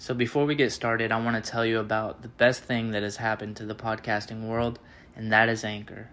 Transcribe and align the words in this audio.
So, 0.00 0.14
before 0.14 0.46
we 0.46 0.54
get 0.54 0.72
started, 0.72 1.12
I 1.12 1.22
want 1.22 1.44
to 1.44 1.50
tell 1.50 1.66
you 1.66 1.78
about 1.78 2.22
the 2.22 2.28
best 2.28 2.62
thing 2.62 2.92
that 2.92 3.02
has 3.02 3.18
happened 3.18 3.56
to 3.56 3.66
the 3.66 3.74
podcasting 3.74 4.48
world, 4.48 4.78
and 5.14 5.30
that 5.30 5.50
is 5.50 5.62
Anchor. 5.62 6.08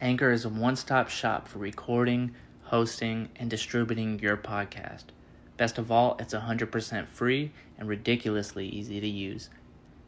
Anchor 0.00 0.30
is 0.30 0.44
a 0.44 0.48
one 0.48 0.76
stop 0.76 1.08
shop 1.08 1.48
for 1.48 1.58
recording, 1.58 2.36
hosting, 2.62 3.30
and 3.34 3.50
distributing 3.50 4.20
your 4.20 4.36
podcast. 4.36 5.06
Best 5.56 5.78
of 5.78 5.90
all, 5.90 6.16
it's 6.20 6.32
100% 6.32 7.08
free 7.08 7.50
and 7.76 7.88
ridiculously 7.88 8.68
easy 8.68 9.00
to 9.00 9.08
use. 9.08 9.50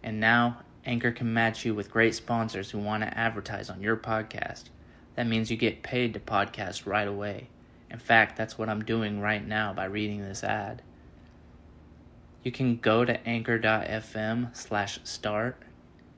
And 0.04 0.20
now, 0.20 0.58
Anchor 0.84 1.10
can 1.10 1.34
match 1.34 1.64
you 1.64 1.74
with 1.74 1.90
great 1.90 2.14
sponsors 2.14 2.70
who 2.70 2.78
want 2.78 3.02
to 3.02 3.18
advertise 3.18 3.68
on 3.68 3.82
your 3.82 3.96
podcast. 3.96 4.66
That 5.16 5.26
means 5.26 5.50
you 5.50 5.56
get 5.56 5.82
paid 5.82 6.14
to 6.14 6.20
podcast 6.20 6.86
right 6.86 7.08
away. 7.08 7.48
In 7.90 7.98
fact, 7.98 8.36
that's 8.36 8.56
what 8.56 8.68
I'm 8.68 8.84
doing 8.84 9.20
right 9.20 9.44
now 9.44 9.72
by 9.72 9.86
reading 9.86 10.22
this 10.22 10.44
ad. 10.44 10.82
You 12.46 12.52
can 12.52 12.76
go 12.76 13.04
to 13.04 13.26
anchor.fm 13.26 14.56
slash 14.56 15.00
start 15.02 15.60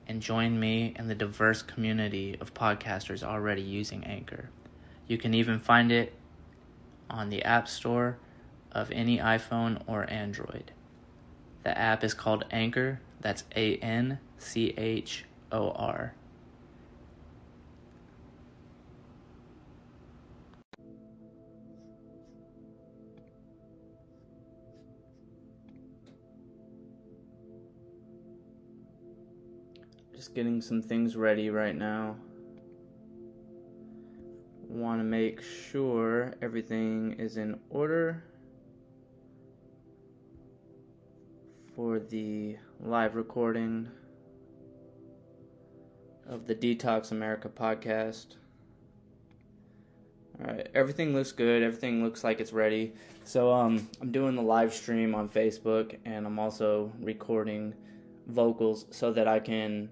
and 0.05 0.21
join 0.21 0.59
me 0.59 0.93
and 0.95 1.09
the 1.09 1.15
diverse 1.15 1.63
community 1.63 2.37
of 2.39 2.53
podcasters 2.53 3.23
already 3.23 3.63
using 3.63 4.03
Anchor. 4.03 4.51
You 5.07 5.17
can 5.17 5.33
even 5.33 5.57
find 5.57 5.91
it 5.91 6.13
on 7.09 7.31
the 7.31 7.41
App 7.41 7.67
Store 7.67 8.19
of 8.71 8.91
any 8.91 9.17
iPhone 9.17 9.81
or 9.87 10.07
Android. 10.07 10.71
The 11.63 11.75
app 11.75 12.03
is 12.03 12.13
called 12.13 12.45
Anchor, 12.51 13.01
that's 13.19 13.45
A 13.55 13.77
N 13.77 14.19
C 14.37 14.75
H 14.77 15.25
O 15.51 15.71
R. 15.71 16.13
getting 30.39 30.61
some 30.61 30.81
things 30.81 31.17
ready 31.17 31.49
right 31.49 31.75
now. 31.75 32.15
Want 34.69 35.01
to 35.01 35.03
make 35.03 35.41
sure 35.41 36.33
everything 36.41 37.11
is 37.19 37.35
in 37.35 37.59
order 37.69 38.23
for 41.75 41.99
the 41.99 42.55
live 42.79 43.15
recording 43.15 43.89
of 46.25 46.47
the 46.47 46.55
Detox 46.55 47.11
America 47.11 47.49
podcast. 47.49 48.37
All 50.39 50.53
right, 50.53 50.69
everything 50.73 51.13
looks 51.13 51.33
good. 51.33 51.63
Everything 51.63 52.01
looks 52.01 52.23
like 52.23 52.39
it's 52.39 52.53
ready. 52.53 52.93
So 53.25 53.51
um, 53.51 53.89
I'm 53.99 54.13
doing 54.13 54.35
the 54.35 54.41
live 54.41 54.73
stream 54.73 55.15
on 55.15 55.27
Facebook, 55.27 55.97
and 56.05 56.25
I'm 56.25 56.39
also 56.39 56.93
recording 57.01 57.73
vocals 58.27 58.85
so 58.91 59.11
that 59.11 59.27
I 59.27 59.39
can 59.39 59.89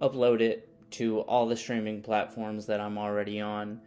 upload 0.00 0.40
it 0.40 0.68
to 0.90 1.20
all 1.20 1.46
the 1.46 1.56
streaming 1.56 2.02
platforms 2.02 2.66
that 2.66 2.80
I'm 2.80 2.98
already 2.98 3.40
on. 3.40 3.80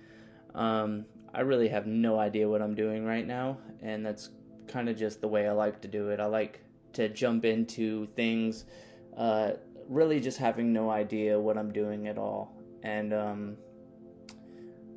Um, 0.54 1.06
I 1.34 1.42
really 1.42 1.70
have 1.70 1.88
no 1.88 2.20
idea 2.20 2.48
what 2.48 2.62
I'm 2.62 2.76
doing 2.76 3.06
right 3.06 3.26
now, 3.26 3.58
and 3.82 4.06
that's 4.06 4.30
kind 4.68 4.90
of 4.90 4.98
just 4.98 5.22
the 5.22 5.28
way 5.28 5.48
I 5.48 5.52
like 5.52 5.82
to 5.82 5.88
do 5.88 6.10
it. 6.10 6.20
I 6.20 6.26
like 6.26 6.62
to 6.94 7.10
jump 7.10 7.46
into 7.46 8.08
things, 8.16 8.66
uh, 9.18 9.52
really 9.88 10.20
just 10.20 10.38
having 10.38 10.74
no 10.74 10.90
idea 10.90 11.40
what 11.40 11.58
I'm 11.58 11.72
doing 11.72 12.08
at 12.08 12.18
all, 12.18 12.56
and 12.84 13.14
um, 13.14 13.58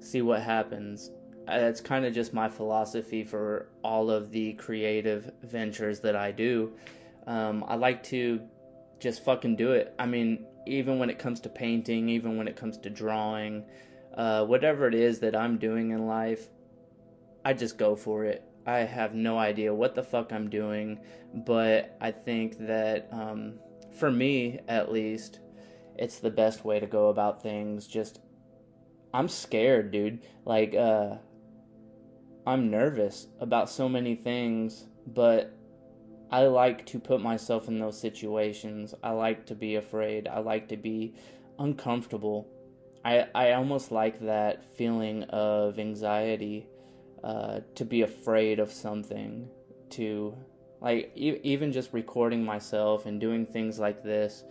see 0.00 0.22
what 0.22 0.42
happens. 0.42 1.10
Uh, 1.46 1.58
that's 1.58 1.80
kind 1.80 2.04
of 2.04 2.12
just 2.12 2.32
my 2.32 2.48
philosophy 2.48 3.22
for 3.22 3.68
all 3.82 4.10
of 4.10 4.30
the 4.30 4.54
creative 4.54 5.30
ventures 5.42 6.00
that 6.00 6.16
I 6.16 6.32
do. 6.32 6.72
Um, 7.26 7.64
I 7.68 7.76
like 7.76 8.02
to 8.04 8.40
just 8.98 9.24
fucking 9.24 9.56
do 9.56 9.72
it. 9.72 9.94
I 9.98 10.06
mean, 10.06 10.46
even 10.66 10.98
when 10.98 11.10
it 11.10 11.18
comes 11.18 11.40
to 11.40 11.48
painting, 11.48 12.08
even 12.08 12.36
when 12.36 12.48
it 12.48 12.56
comes 12.56 12.78
to 12.78 12.90
drawing, 12.90 13.64
uh, 14.16 14.44
whatever 14.44 14.86
it 14.86 14.94
is 14.94 15.20
that 15.20 15.36
I'm 15.36 15.58
doing 15.58 15.90
in 15.90 16.06
life, 16.06 16.48
I 17.44 17.52
just 17.52 17.78
go 17.78 17.96
for 17.96 18.24
it. 18.24 18.42
I 18.66 18.78
have 18.78 19.14
no 19.14 19.38
idea 19.38 19.74
what 19.74 19.94
the 19.94 20.02
fuck 20.02 20.32
I'm 20.32 20.48
doing, 20.48 20.98
but 21.34 21.96
I 22.00 22.12
think 22.12 22.66
that 22.66 23.08
um, 23.12 23.54
for 23.98 24.10
me, 24.10 24.60
at 24.68 24.90
least, 24.90 25.40
it's 25.96 26.18
the 26.18 26.30
best 26.30 26.64
way 26.64 26.80
to 26.80 26.86
go 26.86 27.08
about 27.08 27.42
things. 27.42 27.86
Just, 27.86 28.20
I'm 29.12 29.28
scared, 29.28 29.90
dude. 29.90 30.22
Like, 30.44 30.74
uh, 30.74 31.16
I'm 32.46 32.70
nervous 32.70 33.26
about 33.40 33.70
so 33.70 33.88
many 33.88 34.14
things, 34.14 34.86
but 35.06 35.54
I 36.34 36.48
like 36.48 36.84
to 36.86 36.98
put 36.98 37.20
myself 37.20 37.68
in 37.68 37.78
those 37.78 37.96
situations. 37.96 38.92
I 39.04 39.10
like 39.10 39.46
to 39.46 39.54
be 39.54 39.76
afraid. 39.76 40.26
I 40.26 40.40
like 40.40 40.66
to 40.70 40.76
be 40.76 41.14
uncomfortable. 41.60 42.48
I 43.04 43.28
I 43.32 43.52
almost 43.52 43.92
like 43.92 44.18
that 44.18 44.64
feeling 44.76 45.22
of 45.30 45.78
anxiety, 45.78 46.66
uh, 47.22 47.60
to 47.76 47.84
be 47.84 48.02
afraid 48.02 48.58
of 48.58 48.72
something, 48.72 49.48
to 49.90 50.36
like 50.80 51.12
e- 51.14 51.38
even 51.44 51.70
just 51.70 51.92
recording 51.92 52.44
myself 52.44 53.06
and 53.06 53.20
doing 53.20 53.46
things 53.46 53.78
like 53.78 54.02
this, 54.02 54.42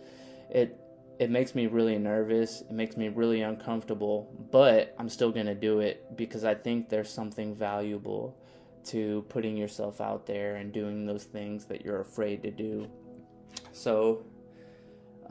it 0.48 0.80
it 1.18 1.28
makes 1.28 1.54
me 1.54 1.66
really 1.66 1.98
nervous. 1.98 2.62
It 2.62 2.72
makes 2.72 2.96
me 2.96 3.08
really 3.08 3.42
uncomfortable, 3.42 4.18
but 4.50 4.94
I'm 4.98 5.10
still 5.10 5.32
gonna 5.32 5.54
do 5.54 5.80
it 5.80 6.16
because 6.16 6.44
I 6.46 6.54
think 6.54 6.88
there's 6.88 7.10
something 7.10 7.54
valuable 7.54 8.38
to 8.86 9.24
putting 9.28 9.56
yourself 9.56 10.00
out 10.00 10.26
there 10.26 10.56
and 10.56 10.72
doing 10.72 11.06
those 11.06 11.24
things 11.24 11.64
that 11.66 11.84
you're 11.84 12.00
afraid 12.00 12.42
to 12.42 12.50
do. 12.50 12.88
So, 13.72 14.24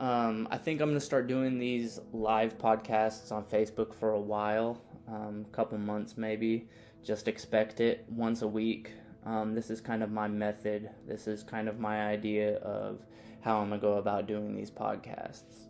um, 0.00 0.48
I 0.50 0.58
think 0.58 0.80
I'm 0.80 0.88
going 0.88 0.98
to 0.98 1.04
start 1.04 1.28
doing 1.28 1.58
these 1.58 2.00
live 2.12 2.58
podcasts 2.58 3.30
on 3.30 3.44
Facebook 3.44 3.94
for 3.94 4.10
a 4.10 4.20
while, 4.20 4.80
um, 5.08 5.46
a 5.48 5.54
couple 5.54 5.78
months 5.78 6.16
maybe. 6.16 6.68
Just 7.02 7.28
expect 7.28 7.80
it 7.80 8.04
once 8.08 8.42
a 8.42 8.48
week. 8.48 8.92
Um, 9.24 9.54
this 9.54 9.70
is 9.70 9.80
kind 9.80 10.02
of 10.02 10.10
my 10.10 10.26
method. 10.26 10.90
This 11.06 11.26
is 11.26 11.42
kind 11.42 11.68
of 11.68 11.78
my 11.78 12.06
idea 12.06 12.56
of 12.56 13.00
how 13.40 13.60
I'm 13.60 13.68
going 13.68 13.80
to 13.80 13.86
go 13.86 13.94
about 13.94 14.26
doing 14.26 14.54
these 14.54 14.70
podcasts. 14.70 15.68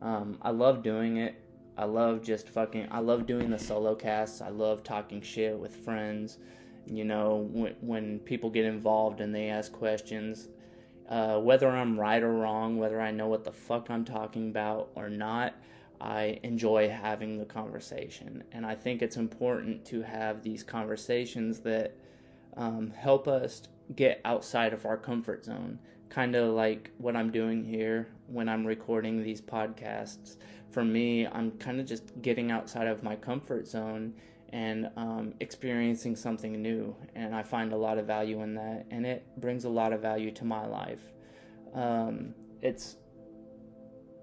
Um, 0.00 0.38
I 0.42 0.50
love 0.50 0.82
doing 0.82 1.16
it. 1.16 1.34
I 1.76 1.86
love 1.86 2.22
just 2.22 2.48
fucking, 2.48 2.88
I 2.90 3.00
love 3.00 3.26
doing 3.26 3.50
the 3.50 3.58
solo 3.58 3.94
casts. 3.94 4.40
I 4.40 4.50
love 4.50 4.84
talking 4.84 5.20
shit 5.20 5.58
with 5.58 5.74
friends 5.74 6.38
you 6.86 7.04
know 7.04 7.48
when, 7.52 7.74
when 7.80 8.18
people 8.20 8.50
get 8.50 8.64
involved 8.64 9.20
and 9.20 9.34
they 9.34 9.48
ask 9.48 9.72
questions 9.72 10.48
uh, 11.08 11.38
whether 11.38 11.68
i'm 11.68 11.98
right 11.98 12.22
or 12.22 12.32
wrong 12.32 12.78
whether 12.78 13.00
i 13.00 13.10
know 13.10 13.26
what 13.26 13.44
the 13.44 13.52
fuck 13.52 13.90
i'm 13.90 14.04
talking 14.04 14.48
about 14.48 14.90
or 14.94 15.08
not 15.08 15.54
i 16.00 16.38
enjoy 16.42 16.88
having 16.88 17.38
the 17.38 17.44
conversation. 17.44 18.44
And 18.52 18.66
i 18.66 18.74
think 18.74 19.02
it's 19.02 19.16
important 19.16 19.84
to 19.86 20.02
have 20.02 20.42
these 20.42 20.62
conversations 20.62 21.60
that 21.60 21.96
um, 22.56 22.90
help 22.90 23.26
us 23.26 23.62
get 23.96 24.20
outside 24.24 24.72
of 24.72 24.86
our 24.86 24.96
comfort 24.96 25.44
zone. 25.44 25.78
Kind 26.08 26.36
of 26.36 26.54
like 26.54 26.90
what 26.98 27.16
i'm 27.16 27.30
doing 27.30 27.64
here 27.64 28.08
when 28.28 28.48
i'm 28.48 28.66
recording 28.66 29.22
these 29.22 29.40
podcasts. 29.40 30.36
For 30.70 30.84
me 30.84 31.26
i'm 31.26 31.52
kind 31.52 31.80
of 31.80 31.86
just 31.86 32.20
getting 32.22 32.50
outside 32.50 32.86
of 32.86 33.02
my 33.02 33.16
comfort 33.16 33.66
zone 33.66 34.14
and 34.54 34.88
um, 34.96 35.34
experiencing 35.40 36.14
something 36.14 36.62
new. 36.62 36.94
And 37.16 37.34
I 37.34 37.42
find 37.42 37.72
a 37.72 37.76
lot 37.76 37.98
of 37.98 38.06
value 38.06 38.40
in 38.42 38.54
that, 38.54 38.86
and 38.88 39.04
it 39.04 39.26
brings 39.38 39.64
a 39.64 39.68
lot 39.68 39.92
of 39.92 40.00
value 40.00 40.30
to 40.30 40.44
my 40.44 40.64
life. 40.64 41.02
Um, 41.74 42.34
it's 42.62 42.96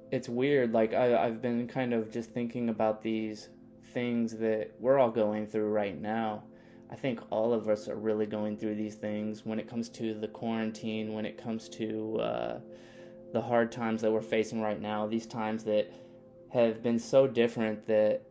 it's 0.10 0.30
weird. 0.30 0.72
Like 0.72 0.94
I, 0.94 1.26
I've 1.26 1.42
been 1.42 1.68
kind 1.68 1.94
of 1.94 2.10
just 2.10 2.32
thinking 2.32 2.70
about 2.70 3.04
these 3.04 3.50
things 3.94 4.38
that 4.38 4.72
we're 4.80 4.98
all 5.00 5.12
going 5.12 5.48
through 5.48 5.70
right 5.70 6.00
now. 6.00 6.44
I 6.90 6.96
think 6.96 7.20
all 7.30 7.54
of 7.54 7.68
us 7.68 7.90
are 7.90 7.98
really 7.98 8.26
going 8.26 8.58
through 8.58 8.76
these 8.76 8.96
things 8.96 9.46
when 9.46 9.60
it 9.60 9.68
comes 9.68 9.90
to 9.90 10.14
the 10.14 10.30
quarantine, 10.30 11.14
when 11.14 11.26
it 11.26 11.38
comes 11.38 11.68
to 11.70 12.20
uh, 12.20 12.60
the 13.34 13.42
hard 13.42 13.70
times 13.70 14.02
that 14.02 14.12
we're 14.12 14.22
facing 14.22 14.62
right 14.62 14.82
now, 14.82 15.08
these 15.08 15.26
times 15.26 15.66
that 15.66 15.92
have 16.54 16.82
been 16.82 17.00
so 17.00 17.28
different 17.28 17.86
that 17.88 18.22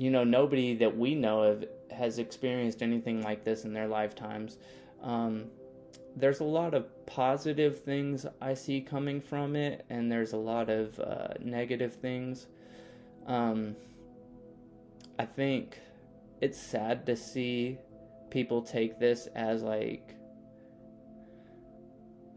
you 0.00 0.10
know, 0.10 0.24
nobody 0.24 0.74
that 0.76 0.96
we 0.96 1.14
know 1.14 1.42
of 1.42 1.62
has 1.90 2.18
experienced 2.18 2.82
anything 2.82 3.20
like 3.20 3.44
this 3.44 3.66
in 3.66 3.74
their 3.74 3.86
lifetimes. 3.86 4.56
Um, 5.02 5.48
there's 6.16 6.40
a 6.40 6.44
lot 6.44 6.72
of 6.72 7.04
positive 7.04 7.80
things 7.82 8.24
I 8.40 8.54
see 8.54 8.80
coming 8.80 9.20
from 9.20 9.56
it, 9.56 9.84
and 9.90 10.10
there's 10.10 10.32
a 10.32 10.38
lot 10.38 10.70
of 10.70 10.98
uh, 10.98 11.34
negative 11.38 11.96
things. 11.96 12.46
Um, 13.26 13.76
I 15.18 15.26
think 15.26 15.78
it's 16.40 16.58
sad 16.58 17.04
to 17.04 17.14
see 17.14 17.76
people 18.30 18.62
take 18.62 18.98
this 18.98 19.26
as 19.34 19.62
like 19.62 20.14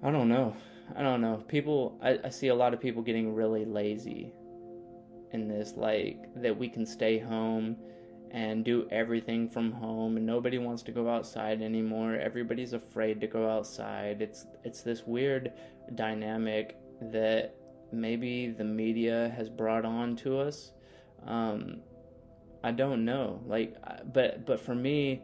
I 0.04 0.12
don't 0.12 0.27
know. 0.27 0.54
I 0.98 1.01
don't 1.01 1.21
know. 1.21 1.45
People 1.48 1.98
I, 2.04 2.19
I 2.25 2.30
see 2.30 2.50
a 2.50 2.56
lot 2.56 2.74
of 2.74 2.81
people 2.81 3.04
getting 3.04 3.33
really 3.33 3.63
lazy 3.63 4.33
in 5.33 5.47
this, 5.47 5.74
like 5.75 6.18
that 6.35 6.57
we 6.57 6.69
can 6.69 6.85
stay 6.85 7.19
home 7.19 7.77
and 8.31 8.65
do 8.65 8.88
everything 8.89 9.47
from 9.47 9.71
home 9.71 10.18
and 10.18 10.25
nobody 10.25 10.57
wants 10.57 10.81
to 10.83 10.91
go 10.91 11.07
outside 11.09 11.62
anymore. 11.62 12.15
Everybody's 12.15 12.74
afraid 12.74 13.21
to 13.21 13.27
go 13.27 13.50
outside. 13.50 14.21
It's 14.21 14.45
it's 14.63 14.81
this 14.81 15.03
weird 15.06 15.53
dynamic 15.95 16.77
that 17.00 17.56
maybe 17.91 18.47
the 18.47 18.63
media 18.63 19.31
has 19.38 19.50
brought 19.50 19.85
on 19.85 20.15
to 20.18 20.39
us. 20.39 20.71
Um, 21.25 21.81
i 22.63 22.71
don't 22.71 23.06
know. 23.06 23.41
Like 23.45 23.75
but 24.13 24.45
but 24.45 24.59
for 24.59 24.75
me 24.75 25.21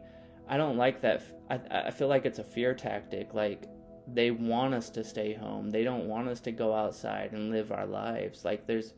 i 0.48 0.56
don't 0.56 0.76
like 0.76 1.00
that 1.02 1.22
I, 1.50 1.88
I 1.88 1.90
feel 1.90 2.08
like 2.08 2.24
it's 2.24 2.38
a 2.38 2.44
fear 2.44 2.74
tactic. 2.74 3.34
Like 3.34 3.68
they 4.06 4.30
want 4.30 4.74
us 4.74 4.88
to 4.90 5.04
stay 5.04 5.34
home. 5.34 5.70
They 5.70 5.84
don't 5.84 6.06
want 6.06 6.28
us 6.28 6.40
to 6.40 6.52
go 6.52 6.74
outside 6.74 7.32
and 7.32 7.50
live 7.50 7.72
our 7.72 7.86
lives. 7.86 8.44
Like 8.44 8.66
there's 8.66 8.94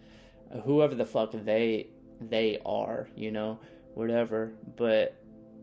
whoever 0.64 0.94
the 0.94 1.04
fuck 1.04 1.32
they 1.32 1.88
they 2.20 2.58
are 2.64 3.08
you 3.16 3.31
know 3.31 3.58
whatever. 3.94 4.52
But 4.76 5.16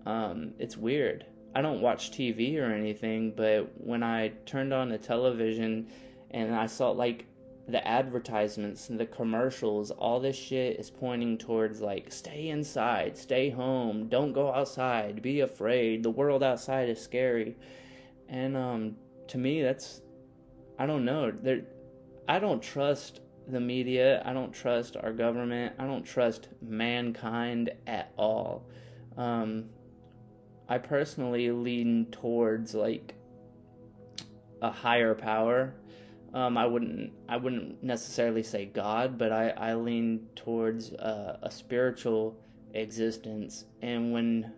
um, 0.05 0.53
it's 0.59 0.77
weird. 0.77 1.25
I 1.55 1.61
don't 1.61 1.81
watch 1.81 2.11
TV 2.11 2.59
or 2.59 2.71
anything, 2.71 3.33
but 3.35 3.71
when 3.77 4.03
I 4.03 4.29
turned 4.45 4.73
on 4.73 4.89
the 4.89 4.97
television 4.97 5.87
and 6.31 6.53
I 6.55 6.67
saw 6.67 6.91
like 6.91 7.25
the 7.67 7.85
advertisements 7.87 8.89
and 8.89 8.99
the 8.99 9.05
commercials, 9.05 9.91
all 9.91 10.19
this 10.19 10.35
shit 10.35 10.79
is 10.79 10.89
pointing 10.89 11.37
towards 11.37 11.81
like 11.81 12.11
stay 12.11 12.49
inside, 12.49 13.17
stay 13.17 13.49
home, 13.49 14.07
don't 14.09 14.33
go 14.33 14.53
outside, 14.53 15.21
be 15.21 15.41
afraid. 15.41 16.03
The 16.03 16.09
world 16.09 16.43
outside 16.43 16.89
is 16.89 17.01
scary. 17.01 17.55
And 18.27 18.55
um 18.55 18.95
to 19.29 19.37
me 19.37 19.61
that's 19.61 20.01
I 20.77 20.85
don't 20.85 21.05
know. 21.05 21.31
There 21.31 21.61
I 22.27 22.39
don't 22.39 22.61
trust 22.61 23.21
the 23.51 23.59
media. 23.59 24.21
I 24.25 24.33
don't 24.33 24.53
trust 24.53 24.95
our 24.97 25.11
government. 25.11 25.75
I 25.79 25.85
don't 25.85 26.03
trust 26.03 26.49
mankind 26.61 27.71
at 27.87 28.11
all. 28.17 28.67
Um, 29.17 29.65
I 30.67 30.77
personally 30.77 31.51
lean 31.51 32.07
towards 32.11 32.73
like 32.73 33.15
a 34.61 34.71
higher 34.71 35.15
power. 35.15 35.73
Um, 36.33 36.57
I 36.57 36.67
wouldn't 36.67 37.11
I 37.27 37.37
wouldn't 37.37 37.83
necessarily 37.83 38.43
say 38.43 38.65
God, 38.65 39.17
but 39.17 39.31
I, 39.31 39.49
I 39.49 39.73
lean 39.73 40.27
towards 40.35 40.93
uh, 40.93 41.39
a 41.41 41.49
spiritual 41.49 42.39
existence. 42.73 43.65
And 43.81 44.13
when 44.13 44.53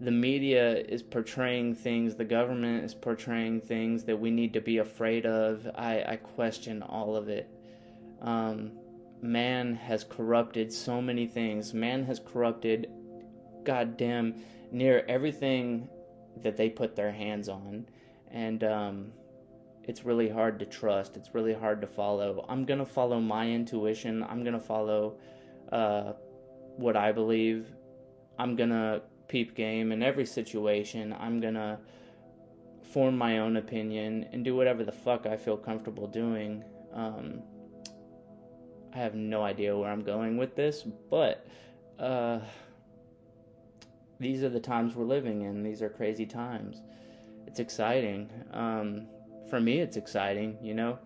the 0.00 0.10
media 0.10 0.78
is 0.78 1.02
portraying 1.02 1.74
things, 1.74 2.14
the 2.14 2.24
government 2.24 2.84
is 2.84 2.94
portraying 2.94 3.60
things 3.60 4.04
that 4.04 4.18
we 4.18 4.30
need 4.30 4.52
to 4.52 4.60
be 4.60 4.78
afraid 4.78 5.26
of, 5.26 5.68
I, 5.76 6.04
I 6.06 6.16
question 6.16 6.82
all 6.82 7.16
of 7.16 7.28
it 7.28 7.48
um, 8.22 8.72
man 9.20 9.74
has 9.74 10.04
corrupted 10.04 10.72
so 10.72 11.02
many 11.02 11.26
things. 11.26 11.74
Man 11.74 12.04
has 12.04 12.20
corrupted, 12.20 12.88
goddamn, 13.64 14.34
near 14.70 15.04
everything 15.08 15.88
that 16.42 16.56
they 16.56 16.70
put 16.70 16.96
their 16.96 17.12
hands 17.12 17.48
on. 17.48 17.86
And 18.30 18.64
um, 18.64 19.12
it's 19.84 20.04
really 20.04 20.28
hard 20.28 20.58
to 20.60 20.66
trust. 20.66 21.16
It's 21.16 21.34
really 21.34 21.52
hard 21.52 21.80
to 21.80 21.86
follow. 21.86 22.46
I'm 22.48 22.64
to 22.78 22.86
follow 22.86 23.20
my 23.20 23.48
intuition. 23.50 24.22
I'm 24.22 24.42
to 24.58 24.64
follow 24.64 25.18
uh, 25.70 26.12
what 26.76 26.96
I 26.96 27.12
believe. 27.12 27.66
I'm 28.38 28.56
to 28.70 29.02
peep 29.28 29.54
game 29.54 29.92
in 29.92 30.02
every 30.02 30.26
situation. 30.26 31.14
I'm 31.18 31.40
to 31.54 31.78
form 32.92 33.16
my 33.16 33.38
own 33.38 33.56
opinion 33.56 34.26
and 34.32 34.44
do 34.44 34.54
whatever 34.54 34.84
the 34.84 34.92
fuck 34.92 35.26
I 35.26 35.36
feel 35.36 35.56
comfortable 35.56 36.06
doing. 36.06 36.64
Um, 36.92 37.42
I 38.94 38.98
have 38.98 39.14
no 39.14 39.42
idea 39.42 39.76
where 39.76 39.90
I'm 39.90 40.02
going 40.02 40.36
with 40.36 40.54
this, 40.54 40.82
but 41.10 41.46
uh, 41.98 42.40
these 44.20 44.42
are 44.42 44.48
the 44.48 44.60
times 44.60 44.94
we're 44.94 45.04
living 45.04 45.42
in. 45.42 45.62
These 45.62 45.82
are 45.82 45.88
crazy 45.88 46.26
times. 46.26 46.82
It's 47.46 47.58
exciting. 47.58 48.30
Um, 48.52 49.06
for 49.48 49.60
me, 49.60 49.80
it's 49.80 49.96
exciting, 49.96 50.58
you 50.62 50.74
know? 50.74 50.98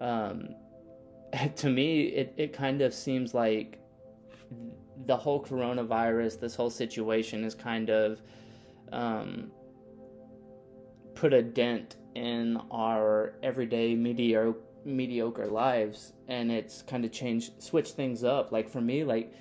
Um, 0.00 0.54
to 1.56 1.70
me, 1.70 2.02
it, 2.02 2.34
it 2.36 2.52
kind 2.52 2.82
of 2.82 2.92
seems 2.92 3.34
like 3.34 3.78
the 5.06 5.16
whole 5.16 5.42
coronavirus, 5.42 6.40
this 6.40 6.54
whole 6.54 6.70
situation 6.70 7.44
is 7.44 7.54
kind 7.54 7.90
of 7.90 8.20
um, 8.92 9.50
put 11.14 11.32
a 11.32 11.42
dent 11.42 11.96
in 12.14 12.58
our 12.70 13.34
everyday 13.42 13.94
mediocre 13.94 14.58
mediocre 14.84 15.46
lives 15.46 16.12
and 16.28 16.50
it's 16.50 16.82
kind 16.82 17.04
of 17.04 17.12
changed 17.12 17.62
switched 17.62 17.94
things 17.94 18.24
up. 18.24 18.52
Like 18.52 18.68
for 18.68 18.80
me 18.80 19.04
like 19.04 19.32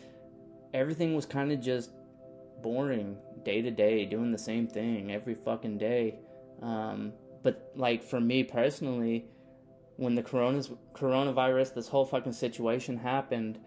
everything 0.74 1.16
was 1.16 1.26
kind 1.26 1.52
of 1.52 1.60
just 1.60 1.92
boring 2.62 3.18
day 3.44 3.62
to 3.62 3.72
day 3.72 4.06
doing 4.06 4.32
the 4.32 4.38
same 4.38 4.68
thing 4.68 5.12
every 5.12 5.36
fucking 5.36 5.78
day. 5.78 6.20
Um, 6.62 7.14
but 7.44 7.72
like 7.76 8.02
for 8.02 8.20
me 8.20 8.44
personally 8.44 9.26
when 9.98 10.16
the 10.16 10.24
coronas 10.24 10.72
coronavirus 10.94 11.74
this 11.74 11.88
whole 11.88 12.06
fucking 12.06 12.32
situation 12.32 12.98
happened 12.98 13.60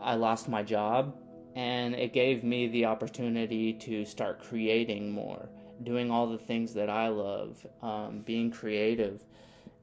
i 0.00 0.14
lost 0.14 0.48
my 0.48 0.62
job 0.62 1.16
and 1.54 1.94
it 1.94 2.12
gave 2.12 2.44
me 2.44 2.66
the 2.68 2.84
opportunity 2.84 3.72
to 3.72 4.04
start 4.04 4.42
creating 4.42 5.10
more 5.10 5.48
doing 5.82 6.10
all 6.10 6.26
the 6.26 6.38
things 6.38 6.74
that 6.74 6.90
i 6.90 7.08
love 7.08 7.66
um, 7.82 8.22
being 8.26 8.50
creative 8.50 9.24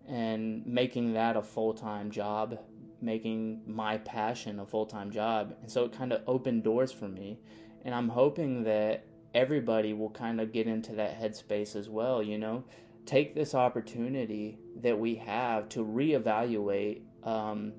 and 0.07 0.65
making 0.65 1.13
that 1.13 1.37
a 1.37 1.41
full 1.41 1.73
time 1.73 2.11
job, 2.11 2.59
making 3.01 3.61
my 3.65 3.97
passion 3.97 4.59
a 4.59 4.65
full 4.65 4.85
time 4.85 5.11
job. 5.11 5.55
And 5.61 5.71
so 5.71 5.85
it 5.85 5.93
kind 5.93 6.11
of 6.13 6.21
opened 6.27 6.63
doors 6.63 6.91
for 6.91 7.07
me. 7.07 7.39
And 7.85 7.93
I'm 7.93 8.09
hoping 8.09 8.63
that 8.63 9.05
everybody 9.33 9.93
will 9.93 10.09
kind 10.09 10.39
of 10.39 10.51
get 10.51 10.67
into 10.67 10.93
that 10.95 11.19
headspace 11.19 11.75
as 11.75 11.89
well, 11.89 12.21
you 12.21 12.37
know? 12.37 12.63
Take 13.05 13.35
this 13.35 13.53
opportunity 13.53 14.59
that 14.81 14.97
we 14.97 15.15
have 15.15 15.67
to 15.69 15.83
reevaluate, 15.83 17.01
um, 17.23 17.73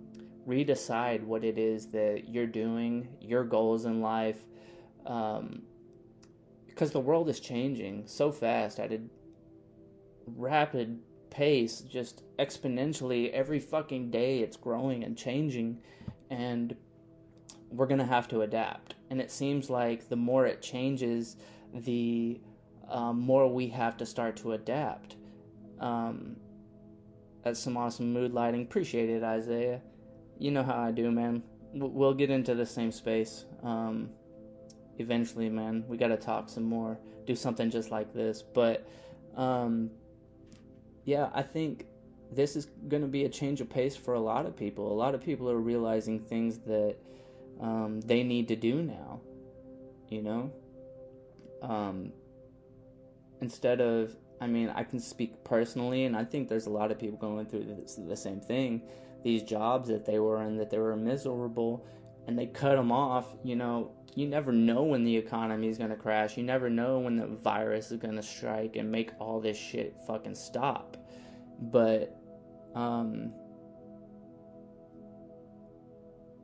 redecide 0.47 1.23
what 1.23 1.45
it 1.45 1.57
is 1.57 1.87
that 1.89 2.29
you're 2.29 2.47
doing, 2.47 3.09
your 3.21 3.45
goals 3.45 3.87
in 3.87 4.01
life. 4.03 4.45
Um, 5.07 5.63
because 6.67 6.91
the 6.91 7.01
world 7.01 7.29
is 7.29 7.39
changing 7.39 8.03
so 8.07 8.33
fast 8.33 8.81
at 8.81 8.93
a 8.93 9.01
rapid 10.27 10.99
pace 11.35 11.81
just 11.81 12.23
exponentially 12.39 13.31
every 13.33 13.59
fucking 13.59 14.11
day 14.11 14.39
it's 14.39 14.57
growing 14.57 15.03
and 15.03 15.19
changing 15.19 15.79
and 16.31 16.77
we're 17.71 17.87
going 17.87 17.99
to 17.99 18.07
have 18.07 18.29
to 18.29 18.43
adapt. 18.43 18.95
And 19.11 19.21
it 19.21 19.33
seems 19.33 19.69
like 19.69 20.09
the 20.09 20.17
more 20.17 20.47
it 20.47 20.63
changes 20.63 21.37
the 21.73 22.41
um, 22.89 23.19
more 23.19 23.53
we 23.53 23.67
have 23.69 23.97
to 23.97 24.07
start 24.07 24.37
to 24.37 24.53
adapt. 24.53 25.17
Um, 25.81 26.37
that's 27.43 27.59
some 27.59 27.77
awesome 27.77 28.13
mood 28.13 28.33
lighting 28.33 28.63
appreciate 28.63 29.11
it 29.11 29.25
isaiah. 29.25 29.81
You 30.39 30.53
know 30.53 30.63
how 30.63 30.81
i 30.81 30.93
do 30.93 31.11
man. 31.11 31.43
We'll 31.73 32.15
get 32.15 32.31
into 32.31 32.55
the 32.55 32.67
same 32.67 32.93
space 32.93 33.45
um, 33.65 34.11
eventually 34.99 35.49
man. 35.49 35.85
We 35.89 35.97
got 35.97 36.09
to 36.09 36.17
talk 36.17 36.49
some 36.49 36.65
more 36.65 36.99
do 37.27 37.35
something 37.35 37.71
just 37.71 37.91
like 37.91 38.13
this. 38.15 38.43
But 38.43 38.87
um, 39.37 39.91
yeah, 41.05 41.31
I 41.35 41.43
think 41.43 41.87
this 42.33 42.57
is 42.57 42.67
going 42.89 43.03
to 43.03 43.09
be 43.09 43.25
a 43.25 43.29
change 43.29 43.61
of 43.61 43.69
pace 43.69 43.97
for 43.97 44.15
a 44.15 44.21
lot 44.21 44.47
of 44.47 44.57
people. 44.57 44.91
A 44.91 44.95
lot 44.95 45.15
of 45.15 45.23
people 45.23 45.51
are 45.51 45.59
realizing 45.59 46.19
things 46.21 46.59
that 46.61 46.97
um, 47.61 48.01
they 48.01 48.23
need 48.23 48.49
to 48.49 48.57
do 48.57 48.83
now. 48.83 49.21
You 50.09 50.23
know, 50.23 50.53
um, 51.63 52.13
instead 53.41 53.81
of, 53.81 54.15
I 54.41 54.47
mean, 54.47 54.69
I 54.69 54.85
can 54.85 55.01
speak 55.01 55.43
personally, 55.45 56.05
and 56.05 56.17
I 56.17 56.25
think 56.25 56.49
there's 56.49 56.67
a 56.67 56.71
lot 56.71 56.91
of 56.91 56.99
people 56.99 57.19
going 57.19 57.47
through 57.47 57.65
this, 57.65 57.97
the 57.97 58.17
same 58.17 58.41
thing. 58.41 58.83
These 59.23 59.43
jobs 59.43 59.89
that 59.89 60.05
they 60.05 60.19
were 60.19 60.43
in, 60.43 60.57
that 60.59 60.71
they 60.71 60.79
were 60.79 60.95
miserable, 60.97 61.87
and 62.27 62.39
they 62.39 62.47
cut 62.47 62.77
them 62.77 62.93
off. 62.93 63.35
You 63.43 63.57
know, 63.57 63.93
you 64.15 64.27
never 64.27 64.53
know 64.53 64.85
when 64.85 65.05
the 65.05 65.17
economy 65.17 65.69
is 65.69 65.79
going 65.79 65.91
to 65.91 65.97
crash. 65.97 66.37
You 66.37 66.45
never 66.45 66.71
know 66.71 67.01
when 67.01 67.17
the 67.17 67.27
virus 67.27 67.91
is 67.91 67.99
going 67.99 68.17
to 68.17 68.23
strike 68.23 68.77
and 68.77 68.91
make 68.91 69.11
all 69.19 69.41
this 69.41 69.57
shit 69.57 69.97
fucking 70.07 70.35
stop. 70.35 70.97
But 71.61 72.17
um 72.75 73.33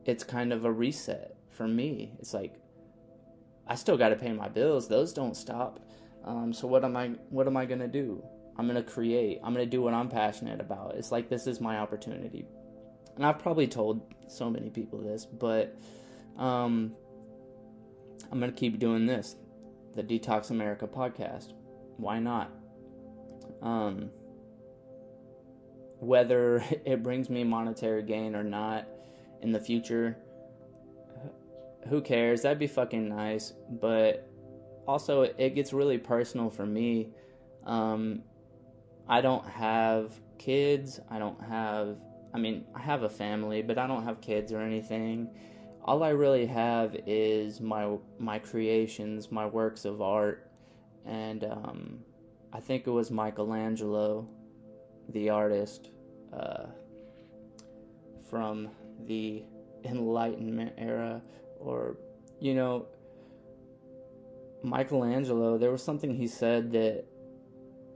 it's 0.05 0.25
kind 0.25 0.53
of 0.53 0.65
a 0.65 0.73
reset 0.73 1.37
for 1.51 1.69
me. 1.69 2.13
It's 2.19 2.35
like 2.35 2.55
I 3.67 3.77
still 3.77 3.97
got 3.97 4.09
to 4.09 4.17
pay 4.17 4.33
my 4.33 4.49
bills. 4.49 4.89
Those 4.89 5.13
don't 5.13 5.37
stop. 5.37 5.79
Um, 6.25 6.53
so 6.53 6.67
what 6.67 6.85
am 6.85 6.97
I 6.97 7.09
what 7.29 7.47
am 7.47 7.57
I 7.57 7.65
going 7.67 7.81
to 7.81 7.89
do? 7.89 8.23
I'm 8.57 8.67
going 8.67 8.83
to 8.83 8.91
create. 8.91 9.39
I'm 9.43 9.55
going 9.55 9.65
to 9.65 9.71
do 9.71 9.81
what 9.81 9.95
I'm 9.95 10.09
passionate 10.09 10.61
about. 10.61 10.97
It's 10.97 11.13
like 11.13 11.29
this 11.29 11.47
is 11.47 11.61
my 11.61 11.79
opportunity. 11.79 12.47
And 13.17 13.27
I've 13.27 13.39
probably 13.39 13.67
told 13.67 14.03
so 14.29 14.49
many 14.49 14.71
people 14.71 15.01
this, 15.01 15.27
but 15.27 15.77
um, 16.39 16.93
I'm 18.31 18.39
going 18.39 18.53
to 18.53 18.59
keep 18.59 18.79
doing 18.79 19.07
this, 19.07 19.37
the 19.95 20.03
Detox 20.03 20.51
America 20.51 20.87
podcast. 20.87 21.53
Why 21.97 22.19
not? 22.19 22.51
Um, 23.61 24.11
whether 25.99 26.65
it 26.85 27.03
brings 27.03 27.29
me 27.29 27.45
monetary 27.45 28.03
gain 28.03 28.35
or 28.35 28.45
not 28.45 28.87
in 29.43 29.53
the 29.53 29.61
future, 29.61 30.17
who 31.89 32.01
cares? 32.01 32.43
That'd 32.43 32.59
be 32.59 32.67
fucking 32.67 33.09
nice. 33.09 33.53
But 33.71 34.29
also, 34.87 35.23
it 35.23 35.55
gets 35.55 35.73
really 35.73 35.99
personal 35.99 36.51
for 36.51 36.67
me. 36.67 37.11
Um, 37.65 38.23
I 39.09 39.21
don't 39.21 39.47
have 39.47 40.13
kids. 40.39 41.01
I 41.11 41.19
don't 41.19 41.41
have, 41.43 41.97
I 42.33 42.39
mean, 42.39 42.65
I 42.75 42.81
have 42.81 43.03
a 43.03 43.09
family, 43.09 43.63
but 43.63 43.79
I 43.79 43.87
don't 43.87 44.05
have 44.05 44.21
kids 44.21 44.53
or 44.53 44.61
anything. 44.61 45.31
All 45.85 46.03
I 46.03 46.11
really 46.11 46.47
have 46.47 46.97
is 47.07 47.61
my 47.61 47.97
my 48.19 48.39
creations, 48.39 49.33
my 49.33 49.47
works 49.47 49.85
of 49.85 50.01
art, 50.01 50.51
and 51.07 51.43
um, 51.45 51.99
I 52.53 52.61
think 52.61 52.87
it 52.87 52.91
was 52.91 53.11
Michelangelo, 53.11 54.29
the 55.09 55.31
artist, 55.31 55.91
uh, 56.33 56.67
from 58.29 58.69
the 59.07 59.43
Enlightenment 59.85 60.75
era, 60.79 61.23
or 61.59 61.97
you 62.39 62.55
know, 62.55 62.87
Michelangelo. 64.63 65.59
There 65.59 65.73
was 65.73 65.83
something 65.83 66.15
he 66.15 66.29
said 66.29 66.73
that 66.73 67.05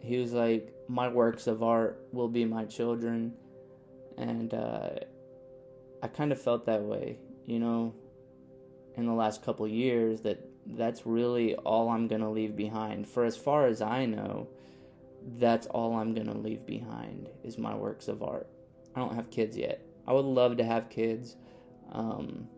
he 0.00 0.16
was 0.16 0.32
like, 0.32 0.74
"My 0.88 1.08
works 1.08 1.46
of 1.46 1.62
art 1.62 2.08
will 2.12 2.28
be 2.28 2.44
my 2.44 2.64
children," 2.64 3.34
and 4.16 4.52
uh, 4.54 4.90
I 6.02 6.08
kind 6.08 6.32
of 6.32 6.40
felt 6.40 6.66
that 6.66 6.82
way, 6.82 7.18
you 7.46 7.58
know, 7.58 7.94
in 8.96 9.06
the 9.06 9.12
last 9.12 9.42
couple 9.42 9.66
years 9.66 10.20
that 10.22 10.38
that's 10.66 11.04
really 11.04 11.54
all 11.56 11.88
I'm 11.88 12.08
gonna 12.08 12.30
leave 12.30 12.56
behind. 12.56 13.08
For 13.08 13.24
as 13.24 13.36
far 13.36 13.66
as 13.66 13.82
I 13.82 14.06
know, 14.06 14.48
that's 15.38 15.66
all 15.68 15.96
I'm 15.96 16.14
gonna 16.14 16.36
leave 16.36 16.66
behind 16.66 17.28
is 17.42 17.58
my 17.58 17.74
works 17.74 18.08
of 18.08 18.22
art. 18.22 18.48
I 18.94 19.00
don't 19.00 19.14
have 19.14 19.30
kids 19.30 19.56
yet. 19.56 19.84
I 20.06 20.12
would 20.12 20.24
love 20.24 20.58
to 20.58 20.64
have 20.64 20.90
kids, 20.90 21.36
um, 21.92 22.48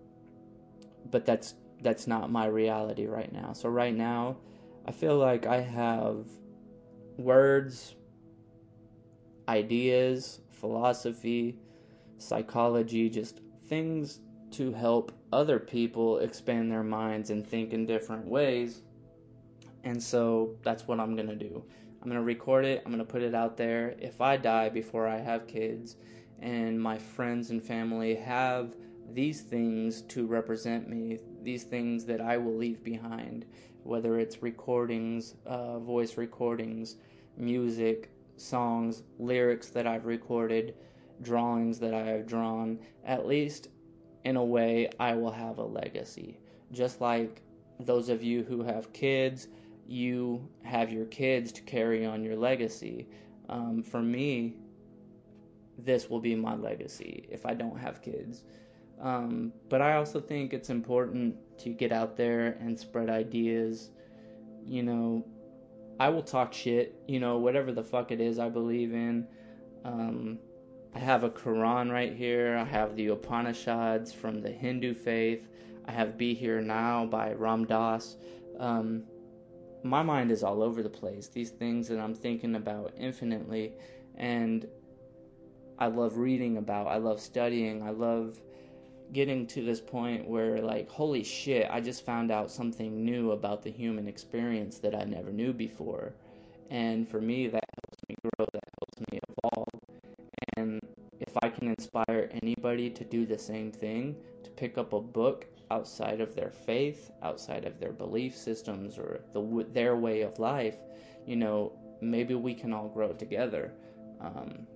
but 1.10 1.24
that's 1.24 1.54
that's 1.82 2.06
not 2.06 2.30
my 2.30 2.46
reality 2.46 3.06
right 3.06 3.32
now. 3.32 3.52
So 3.52 3.68
right 3.68 3.94
now, 3.94 4.38
I 4.86 4.92
feel 4.92 5.16
like 5.16 5.46
I 5.46 5.60
have 5.60 6.26
words, 7.16 7.94
ideas, 9.48 10.40
philosophy, 10.56 11.58
psychology, 12.18 13.08
just 13.10 13.40
things 13.68 14.20
to 14.52 14.72
help 14.72 15.12
other 15.32 15.58
people 15.58 16.18
expand 16.18 16.70
their 16.70 16.84
minds 16.84 17.30
and 17.30 17.46
think 17.46 17.72
in 17.72 17.86
different 17.86 18.26
ways. 18.26 18.82
And 19.84 20.02
so 20.02 20.56
that's 20.62 20.86
what 20.86 20.98
I'm 20.98 21.14
going 21.14 21.28
to 21.28 21.36
do. 21.36 21.64
I'm 22.00 22.08
going 22.08 22.20
to 22.20 22.24
record 22.24 22.64
it, 22.64 22.82
I'm 22.84 22.92
going 22.92 23.04
to 23.04 23.12
put 23.12 23.22
it 23.22 23.34
out 23.34 23.56
there. 23.56 23.94
If 23.98 24.20
I 24.20 24.36
die 24.36 24.68
before 24.68 25.08
I 25.08 25.18
have 25.18 25.46
kids 25.46 25.96
and 26.40 26.80
my 26.80 26.98
friends 26.98 27.50
and 27.50 27.62
family 27.62 28.14
have 28.14 28.74
these 29.12 29.42
things 29.42 30.02
to 30.02 30.26
represent 30.26 30.88
me, 30.88 31.18
these 31.42 31.64
things 31.64 32.04
that 32.06 32.20
I 32.20 32.36
will 32.36 32.56
leave 32.56 32.82
behind, 32.84 33.44
whether 33.82 34.18
it's 34.18 34.42
recordings, 34.42 35.34
uh, 35.46 35.78
voice 35.78 36.16
recordings, 36.16 36.96
music, 37.36 38.10
songs, 38.36 39.02
lyrics 39.18 39.70
that 39.70 39.86
I've 39.86 40.06
recorded, 40.06 40.74
drawings 41.22 41.78
that 41.80 41.94
I 41.94 42.04
have 42.04 42.26
drawn, 42.26 42.78
at 43.04 43.26
least 43.26 43.68
in 44.24 44.36
a 44.36 44.44
way, 44.44 44.90
I 44.98 45.14
will 45.14 45.30
have 45.30 45.58
a 45.58 45.64
legacy. 45.64 46.38
Just 46.72 47.00
like 47.00 47.42
those 47.80 48.08
of 48.08 48.22
you 48.22 48.42
who 48.42 48.62
have 48.62 48.92
kids, 48.92 49.48
you 49.86 50.48
have 50.62 50.92
your 50.92 51.06
kids 51.06 51.52
to 51.52 51.62
carry 51.62 52.04
on 52.04 52.24
your 52.24 52.36
legacy. 52.36 53.08
Um, 53.48 53.82
for 53.82 54.02
me, 54.02 54.56
this 55.78 56.10
will 56.10 56.20
be 56.20 56.34
my 56.34 56.56
legacy 56.56 57.28
if 57.30 57.46
I 57.46 57.54
don't 57.54 57.78
have 57.78 58.02
kids. 58.02 58.44
Um, 59.00 59.52
but 59.68 59.82
I 59.82 59.94
also 59.94 60.20
think 60.20 60.52
it's 60.52 60.70
important 60.70 61.36
to 61.58 61.70
get 61.70 61.92
out 61.92 62.16
there 62.16 62.56
and 62.60 62.78
spread 62.78 63.10
ideas. 63.10 63.90
You 64.64 64.82
know, 64.82 65.24
I 65.98 66.08
will 66.10 66.22
talk 66.22 66.52
shit, 66.52 66.94
you 67.06 67.20
know, 67.20 67.38
whatever 67.38 67.72
the 67.72 67.82
fuck 67.82 68.10
it 68.10 68.20
is 68.20 68.38
I 68.38 68.48
believe 68.48 68.92
in. 68.92 69.26
Um, 69.84 70.38
I 70.94 70.98
have 70.98 71.24
a 71.24 71.30
Quran 71.30 71.90
right 71.90 72.14
here. 72.14 72.56
I 72.56 72.64
have 72.64 72.96
the 72.96 73.08
Upanishads 73.08 74.12
from 74.12 74.40
the 74.40 74.50
Hindu 74.50 74.94
faith. 74.94 75.48
I 75.86 75.92
have 75.92 76.18
Be 76.18 76.34
Here 76.34 76.60
Now 76.60 77.06
by 77.06 77.32
Ram 77.32 77.64
Dass. 77.64 78.16
Um, 78.58 79.04
my 79.84 80.02
mind 80.02 80.30
is 80.30 80.42
all 80.42 80.62
over 80.62 80.82
the 80.82 80.90
place. 80.90 81.28
These 81.28 81.50
things 81.50 81.88
that 81.88 81.98
I'm 81.98 82.14
thinking 82.14 82.56
about 82.56 82.92
infinitely. 82.98 83.74
And 84.16 84.66
I 85.78 85.86
love 85.86 86.16
reading 86.16 86.56
about, 86.56 86.88
I 86.88 86.96
love 86.96 87.20
studying, 87.20 87.82
I 87.82 87.90
love 87.90 88.40
getting 89.12 89.46
to 89.46 89.62
this 89.62 89.80
point 89.80 90.26
where 90.26 90.60
like 90.60 90.88
holy 90.88 91.22
shit 91.22 91.66
i 91.70 91.80
just 91.80 92.04
found 92.04 92.30
out 92.30 92.50
something 92.50 93.04
new 93.04 93.32
about 93.32 93.62
the 93.62 93.70
human 93.70 94.08
experience 94.08 94.78
that 94.78 94.94
i 94.94 95.04
never 95.04 95.32
knew 95.32 95.52
before. 95.52 96.14
And 96.70 97.08
for 97.08 97.20
me 97.20 97.46
that 97.46 97.64
helps 97.74 98.02
me 98.08 98.16
grow 98.22 98.46
that 98.52 98.62
helps 98.80 99.12
me 99.12 99.20
evolve. 99.28 99.68
And 100.56 100.80
if 101.20 101.32
i 101.42 101.48
can 101.48 101.68
inspire 101.68 102.30
anybody 102.42 102.90
to 102.90 103.04
do 103.04 103.26
the 103.26 103.38
same 103.38 103.70
thing 103.70 104.16
to 104.42 104.50
pick 104.50 104.76
up 104.78 104.92
a 104.92 105.00
book 105.00 105.46
outside 105.70 106.20
of 106.20 106.34
their 106.34 106.50
faith 106.50 107.10
outside 107.22 107.64
of 107.64 107.80
their 107.80 107.92
belief 107.92 108.36
systems 108.36 108.98
or 108.98 109.20
the, 109.32 109.66
their 109.72 109.96
way 109.96 110.20
of 110.20 110.38
life 110.38 110.76
you 111.26 111.34
know 111.34 111.72
maybe 112.00 112.34
we 112.34 112.54
can 112.54 112.72
all 112.72 112.88
grow 112.88 113.12
together. 113.12 113.72
Um, 114.20 114.66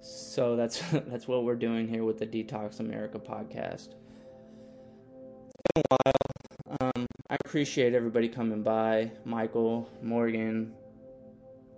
so 0.00 0.56
that's 0.56 0.80
that's 0.92 1.28
what 1.28 1.44
we're 1.44 1.56
doing 1.56 1.88
here 1.88 2.04
with 2.04 2.18
the 2.18 2.26
Detox 2.26 2.80
America 2.80 3.18
podcast. 3.18 3.94
It's 5.54 5.72
been 5.74 5.82
a 5.90 5.96
while. 5.96 6.12
Um, 6.80 7.06
I 7.30 7.36
appreciate 7.44 7.94
everybody 7.94 8.28
coming 8.28 8.62
by. 8.62 9.10
Michael, 9.24 9.90
Morgan, 10.02 10.72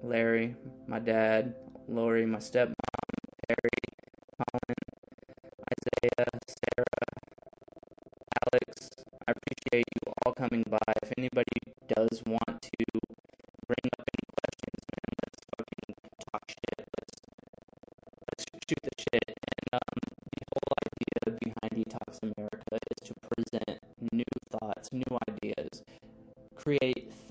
Larry, 0.02 0.56
my 0.86 0.98
dad, 0.98 1.54
Lori, 1.88 2.26
my 2.26 2.38
stepmom, 2.38 2.74
Terry, 3.48 3.98
Colin, 4.36 4.76
Isaiah, 5.72 6.26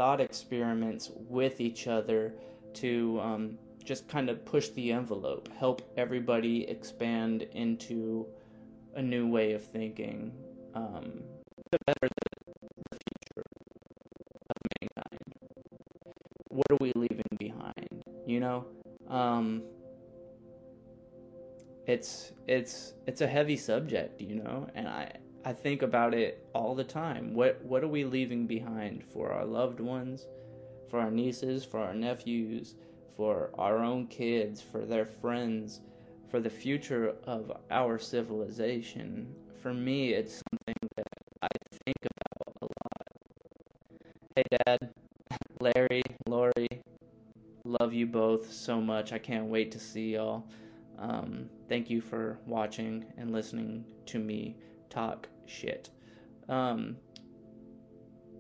thought 0.09 0.21
experiments 0.21 1.11
with 1.29 1.61
each 1.61 1.85
other 1.85 2.33
to 2.73 3.19
um, 3.21 3.59
just 3.83 4.07
kind 4.07 4.27
of 4.27 4.43
push 4.43 4.69
the 4.69 4.91
envelope, 4.91 5.47
help 5.59 5.83
everybody 5.97 6.67
expand 6.67 7.43
into 7.53 8.25
a 8.95 9.01
new 9.03 9.27
way 9.27 9.53
of 9.53 9.63
thinking 9.63 10.33
um, 10.73 11.21
to 11.71 11.77
better 11.85 12.07
the, 12.07 12.53
the 12.89 12.97
future 12.97 13.45
of 14.49 14.57
mankind. 14.81 15.21
What 16.47 16.65
are 16.71 16.77
we 16.79 16.91
leaving 16.95 17.37
behind? 17.37 18.01
You 18.25 18.39
know, 18.39 18.65
um, 19.09 19.61
it's 21.85 22.31
it's 22.47 22.93
it's 23.05 23.21
a 23.21 23.27
heavy 23.27 23.57
subject, 23.57 24.21
you 24.21 24.37
know, 24.37 24.67
and 24.73 24.87
I 24.87 25.17
I 25.49 25.53
think 25.53 25.81
about 25.81 26.13
it 26.13 26.47
all 26.53 26.75
the 26.75 26.83
time. 26.83 27.33
What 27.33 27.59
what 27.65 27.83
are 27.83 27.87
we 27.87 28.05
leaving 28.05 28.45
behind 28.45 29.03
for 29.03 29.33
our 29.33 29.45
loved 29.45 29.79
ones, 29.79 30.27
for 30.91 30.99
our 30.99 31.09
nieces, 31.09 31.65
for 31.65 31.79
our 31.79 31.95
nephews, 31.95 32.75
for 33.17 33.49
our 33.55 33.79
own 33.79 34.05
kids, 34.05 34.61
for 34.61 34.85
their 34.85 35.07
friends, 35.07 35.81
for 36.29 36.39
the 36.39 36.51
future 36.51 37.15
of 37.23 37.51
our 37.71 37.97
civilization? 37.97 39.33
For 39.59 39.73
me, 39.73 40.13
it's 40.13 40.43
something 40.51 40.87
that 40.97 41.07
I 41.41 41.47
think 41.83 41.97
about 42.03 42.55
a 42.61 42.65
lot. 42.65 43.07
Hey, 44.35 44.43
Dad, 44.67 44.93
Larry, 45.59 46.03
Lori, 46.27 46.67
love 47.65 47.91
you 47.91 48.05
both 48.05 48.53
so 48.53 48.79
much. 48.79 49.13
I 49.13 49.17
can't 49.17 49.47
wait 49.47 49.71
to 49.71 49.79
see 49.79 50.13
y'all. 50.13 50.45
Um, 50.99 51.49
thank 51.67 51.89
you 51.89 52.01
for 52.01 52.37
watching 52.45 53.03
and 53.17 53.31
listening 53.31 53.83
to 54.05 54.19
me 54.19 54.55
talk 54.91 55.27
shit. 55.49 55.89
Um, 56.47 56.97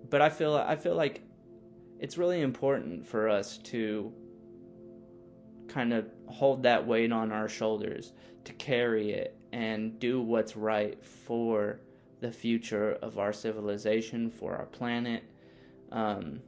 but 0.09 0.21
I 0.21 0.29
feel 0.29 0.55
I 0.55 0.75
feel 0.75 0.95
like 0.95 1.21
it's 1.99 2.17
really 2.17 2.41
important 2.41 3.05
for 3.05 3.27
us 3.29 3.57
to 3.57 4.13
kind 5.67 5.93
of 5.93 6.07
hold 6.27 6.63
that 6.63 6.87
weight 6.87 7.11
on 7.11 7.31
our 7.31 7.47
shoulders 7.47 8.13
to 8.45 8.53
carry 8.53 9.11
it 9.11 9.37
and 9.51 9.99
do 9.99 10.21
what's 10.21 10.55
right 10.55 11.03
for 11.03 11.79
the 12.21 12.31
future 12.31 12.93
of 13.01 13.17
our 13.17 13.33
civilization, 13.33 14.29
for 14.29 14.55
our 14.55 14.65
planet. 14.65 15.23
Um, 15.91 16.41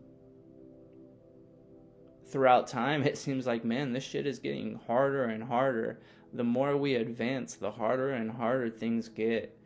throughout 2.27 2.67
time, 2.67 3.03
it 3.05 3.17
seems 3.17 3.45
like, 3.45 3.63
man, 3.63 3.93
this 3.93 4.03
shit 4.03 4.25
is 4.25 4.39
getting 4.39 4.79
harder 4.87 5.25
and 5.25 5.43
harder. 5.43 5.99
The 6.33 6.43
more 6.43 6.77
we 6.77 6.95
advance, 6.95 7.55
the 7.55 7.71
harder 7.71 8.11
and 8.11 8.31
harder 8.31 8.69
things 8.69 9.09
get. 9.09 9.57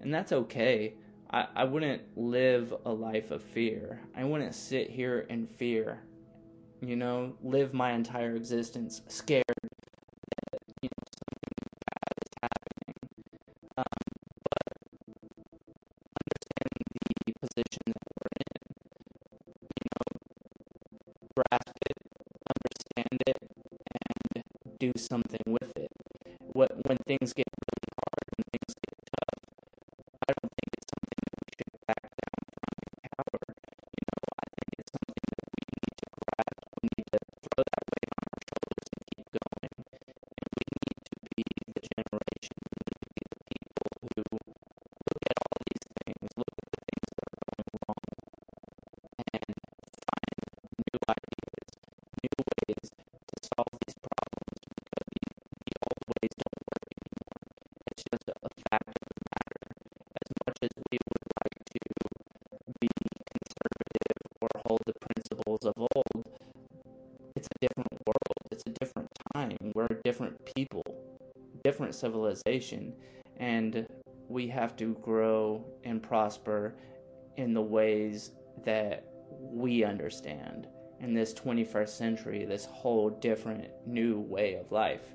And 0.00 0.12
that's 0.12 0.32
okay. 0.32 0.94
I, 1.30 1.46
I 1.56 1.64
wouldn't 1.64 2.02
live 2.16 2.72
a 2.84 2.92
life 2.92 3.30
of 3.30 3.42
fear. 3.42 4.00
I 4.16 4.24
wouldn't 4.24 4.54
sit 4.54 4.90
here 4.90 5.26
in 5.28 5.46
fear, 5.46 6.00
you 6.80 6.96
know, 6.96 7.34
live 7.42 7.74
my 7.74 7.92
entire 7.92 8.36
existence 8.36 9.02
scared 9.08 9.44
that, 9.48 10.60
you 10.82 10.88
know, 10.88 11.04
something 11.18 11.54
bad 11.90 12.14
is 12.22 12.32
happening. 12.42 12.94
Um, 13.78 13.84
but 14.44 14.72
understanding 16.22 16.92
the 17.26 17.32
position 17.40 17.84
that 17.86 18.08
we're 18.20 18.30
in, 18.44 18.54
you 19.74 19.88
know, 19.90 20.12
grasp 21.34 21.78
it, 21.90 21.98
understand 22.54 23.22
it, 23.26 23.38
and 24.36 24.44
do 24.78 24.92
something 24.96 25.40
with 25.46 25.72
it. 25.76 25.90
What, 26.52 26.70
when 26.86 26.98
things 26.98 27.32
get 27.32 27.43
different 70.04 70.38
people, 70.54 70.82
different 71.64 71.94
civilization, 71.94 72.92
and 73.38 73.86
we 74.28 74.46
have 74.48 74.76
to 74.76 74.94
grow 75.02 75.64
and 75.84 76.02
prosper 76.02 76.74
in 77.36 77.54
the 77.54 77.62
ways 77.62 78.30
that 78.64 79.04
we 79.40 79.82
understand 79.82 80.68
in 81.00 81.14
this 81.14 81.34
21st 81.34 81.88
century, 81.88 82.44
this 82.44 82.64
whole 82.66 83.10
different 83.10 83.66
new 83.86 84.20
way 84.20 84.54
of 84.54 84.70
life. 84.70 85.14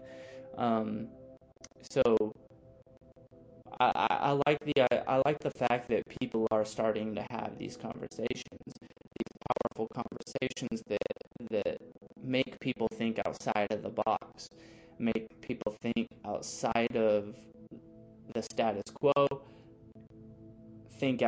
Um, 0.57 1.07
so 1.89 2.33
I, 3.79 3.91
I, 3.95 4.07
I 4.09 4.31
like 4.47 4.59
the 4.65 4.81
I, 4.81 5.15
I 5.15 5.21
like 5.25 5.39
the 5.39 5.51
fact 5.51 5.89
that 5.89 6.03
people 6.19 6.47
are 6.51 6.65
starting 6.65 7.15
to 7.15 7.25
have 7.29 7.57
these 7.57 7.77
conversations, 7.77 8.48
think 20.99 21.23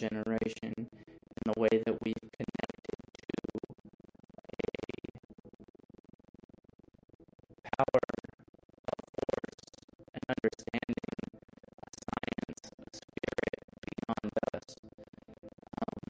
generation 0.00 0.72
and 0.76 1.44
the 1.44 1.60
way 1.60 1.68
that 1.84 1.96
we've 2.02 2.14
connected 2.32 2.96
to 3.20 3.36
a 4.48 4.64
power, 7.76 8.00
a 8.88 8.96
force, 9.12 9.60
an 10.14 10.22
understanding, 10.32 11.12
a 11.84 11.90
science, 12.00 12.62
a 12.80 12.96
spirit 12.96 13.60
beyond 13.84 14.32
us. 14.56 14.68
Um, 15.84 16.00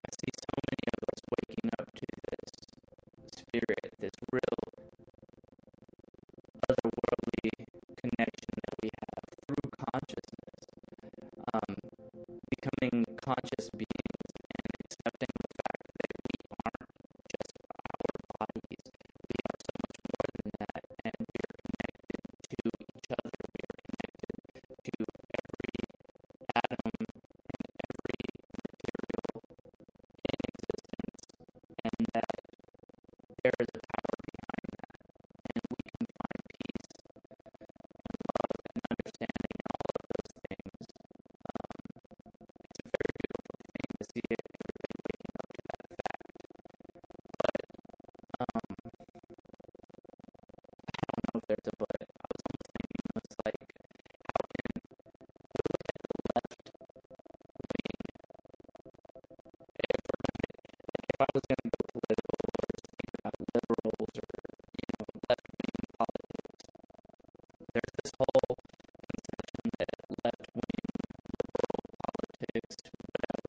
I 0.00 0.10
see 0.16 0.32
so 0.40 0.52
many 0.64 0.84
of 0.96 1.00
us 1.12 1.20
waking 1.36 1.70
up 1.78 1.88
to 1.92 2.06
this 2.24 2.52
spirit, 3.36 3.92
this 4.00 4.15
if 61.16 61.22
I 61.24 61.32
was 61.32 61.42
gonna 61.48 61.72
go 61.72 61.80
political 61.96 62.36
or 62.44 62.68
think 62.76 63.12
about 63.16 63.40
liberals 63.56 64.12
or 64.20 64.36
you 64.76 64.84
know 65.00 65.08
left 65.32 65.48
wing 65.48 65.80
politics, 65.96 66.60
there's 67.72 67.92
this 68.04 68.12
whole 68.20 68.52
conception 68.52 69.64
that 69.80 69.96
left 70.28 70.44
wing 70.52 70.84
liberal 71.40 71.88
politics, 72.04 72.76
whatever, 73.00 73.48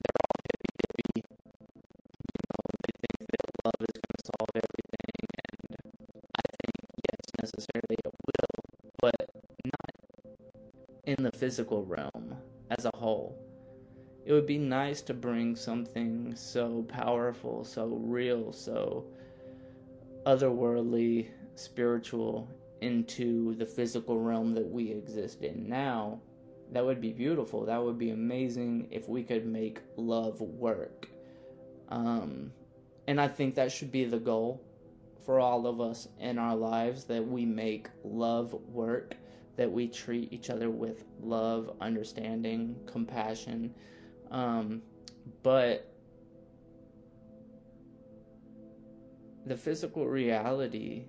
they're 0.00 0.20
all 0.24 0.40
hippy 0.40 0.70
dippy. 0.80 1.20
You 1.20 2.44
know, 2.48 2.64
they 2.80 2.94
think 3.04 3.20
that 3.28 3.44
love 3.60 3.80
is 3.84 3.96
gonna 4.00 4.22
solve 4.24 4.52
everything 4.56 5.20
and 5.52 5.60
I 6.32 6.44
think 6.48 6.80
yes 7.12 7.24
necessarily 7.44 7.96
it 8.00 8.14
will, 8.24 8.56
but 9.04 9.28
not 9.68 9.92
in 11.04 11.20
the 11.20 11.32
physical 11.36 11.84
realm 11.84 12.40
as 12.72 12.86
a 12.88 12.96
whole. 12.96 13.51
It 14.24 14.32
would 14.32 14.46
be 14.46 14.58
nice 14.58 15.00
to 15.02 15.14
bring 15.14 15.56
something 15.56 16.34
so 16.36 16.82
powerful, 16.88 17.64
so 17.64 17.86
real, 17.86 18.52
so 18.52 19.04
otherworldly, 20.24 21.28
spiritual 21.54 22.48
into 22.80 23.54
the 23.56 23.66
physical 23.66 24.20
realm 24.20 24.54
that 24.54 24.68
we 24.68 24.90
exist 24.90 25.42
in 25.42 25.68
now. 25.68 26.20
That 26.72 26.84
would 26.84 27.00
be 27.00 27.12
beautiful. 27.12 27.66
That 27.66 27.82
would 27.82 27.98
be 27.98 28.10
amazing 28.10 28.88
if 28.90 29.08
we 29.08 29.22
could 29.22 29.44
make 29.44 29.80
love 29.96 30.40
work. 30.40 31.08
Um, 31.88 32.52
and 33.06 33.20
I 33.20 33.28
think 33.28 33.54
that 33.56 33.70
should 33.70 33.92
be 33.92 34.04
the 34.04 34.18
goal 34.18 34.62
for 35.24 35.38
all 35.38 35.66
of 35.66 35.80
us 35.80 36.08
in 36.18 36.38
our 36.38 36.56
lives 36.56 37.04
that 37.04 37.26
we 37.26 37.44
make 37.44 37.88
love 38.04 38.54
work, 38.72 39.14
that 39.56 39.70
we 39.70 39.86
treat 39.88 40.32
each 40.32 40.50
other 40.50 40.70
with 40.70 41.04
love, 41.20 41.76
understanding, 41.80 42.76
compassion. 42.86 43.74
Um, 44.32 44.82
but 45.42 45.94
the 49.44 49.56
physical 49.56 50.06
reality 50.06 51.04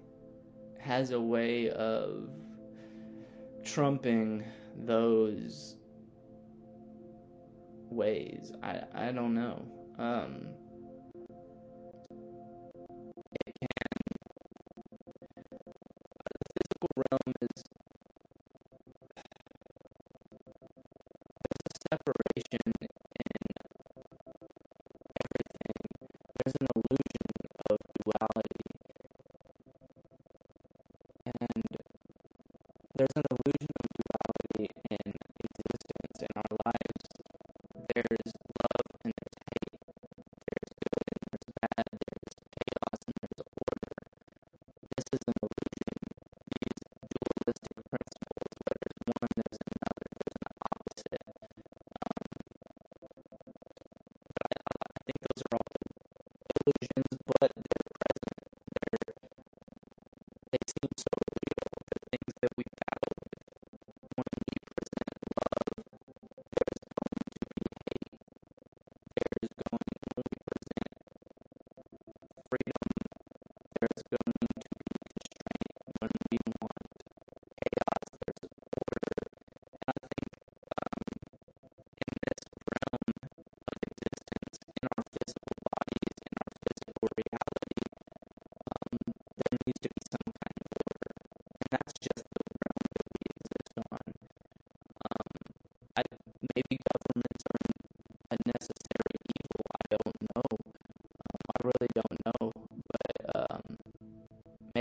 has 0.80 1.12
a 1.12 1.20
way 1.20 1.70
of 1.70 2.30
trumping 3.64 4.44
those 4.86 5.78
ways. 7.90 8.52
I, 8.62 8.82
I 8.94 9.12
don't 9.14 9.34
know. 9.34 9.66
Um, 9.98 10.48
it 13.46 13.56
can. 13.60 13.70
The 16.26 16.50
physical 16.60 16.90
realm 16.98 17.34
is. 17.42 17.64
There's 21.48 21.64
a 21.70 21.96
separation. 21.96 22.63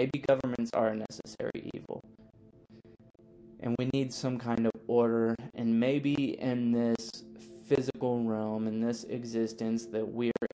Maybe 0.03 0.19
governments 0.19 0.73
are 0.75 0.89
a 0.89 0.97
necessary 0.97 1.71
evil. 1.75 2.01
And 3.61 3.77
we 3.79 3.89
need 3.93 4.13
some 4.13 4.37
kind 4.37 4.67
of 4.67 4.73
order. 4.89 5.37
And 5.55 5.79
maybe 5.79 6.41
in 6.41 6.73
this 6.73 7.23
physical 7.69 8.25
realm, 8.25 8.67
in 8.67 8.81
this 8.81 9.05
existence 9.05 9.87
that 9.93 10.13
we 10.13 10.31
are 10.43 10.49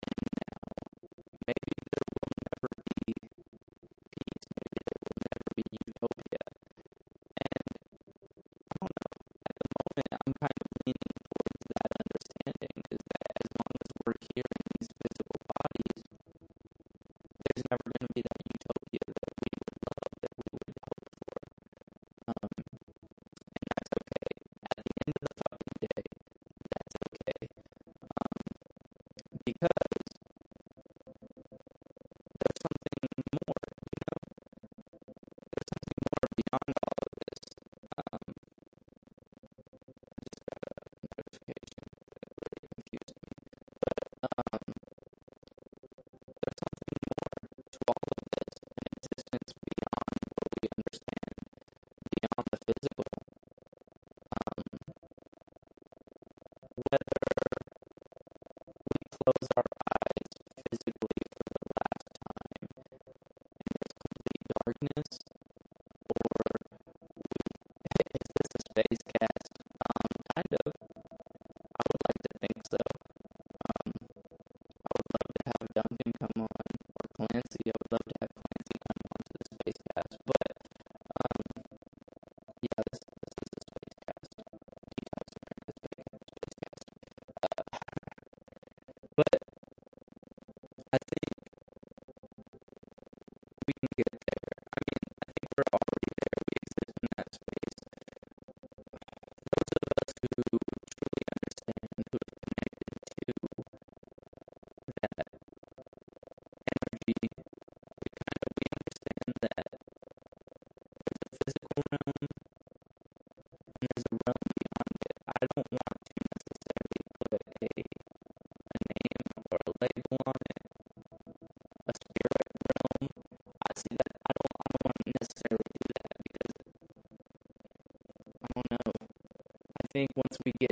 think 129.98 130.11
once 130.14 130.38
we 130.46 130.52
get 130.61 130.67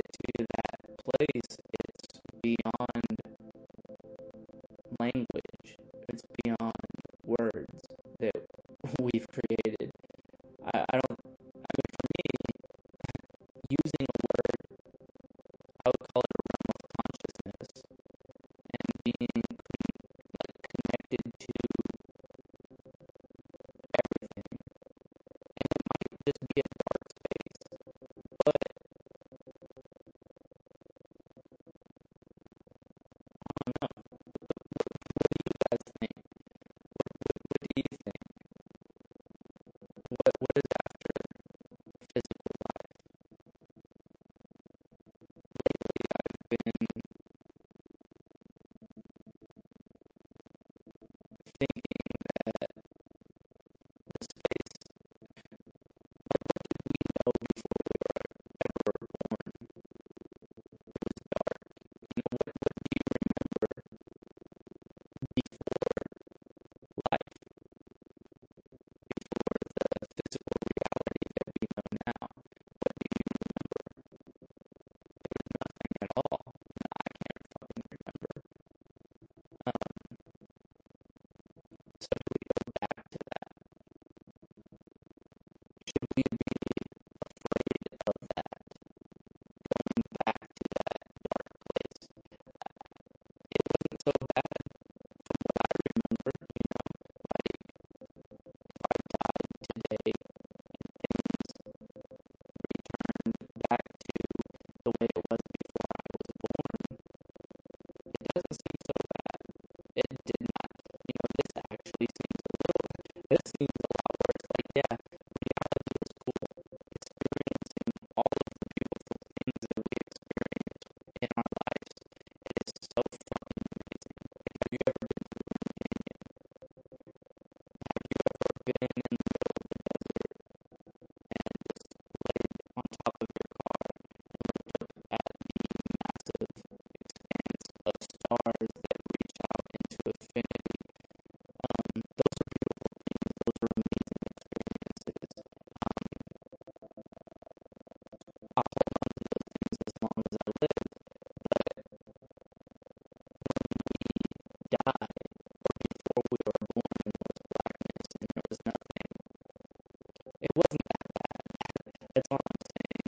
That's 162.17 162.29
all 162.31 162.39
I'm 162.41 162.61
saying. 162.65 163.05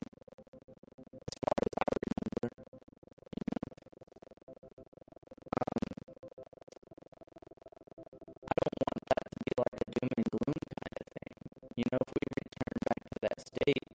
As 1.26 1.36
far 1.42 1.58
as 1.66 1.74
I 1.82 1.86
remember, 2.06 2.50
you 3.38 3.44
know, 3.50 3.66
um, 5.58 5.84
I 8.46 8.56
don't 8.62 8.80
want 8.86 9.04
that 9.10 9.26
to 9.34 9.40
be 9.46 9.54
like 9.58 9.76
a 9.82 9.86
doom 9.98 10.10
and 10.18 10.28
gloom 10.30 10.62
kind 10.78 10.96
of 11.02 11.08
thing. 11.18 11.34
You 11.78 11.86
know, 11.92 12.00
if 12.06 12.12
we 12.14 12.24
return 12.38 12.78
back 12.86 13.02
to 13.10 13.18
that 13.24 13.38
state, 13.42 13.89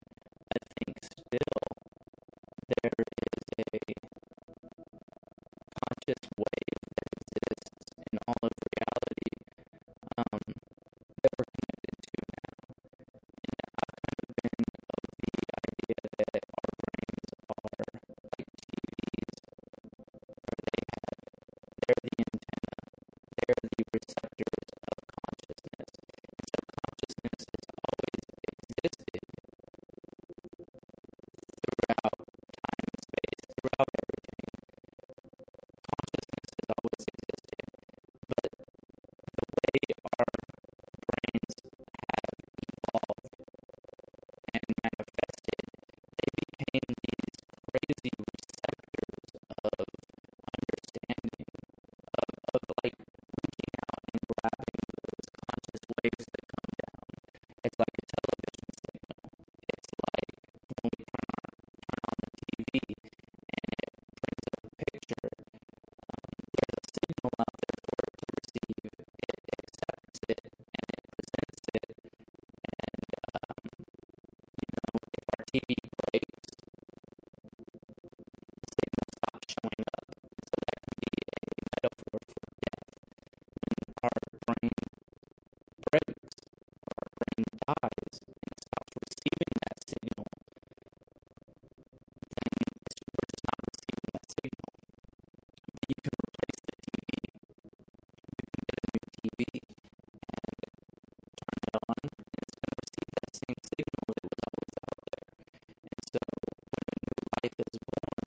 life 107.44 107.60
is 107.60 107.76
born, 107.76 108.24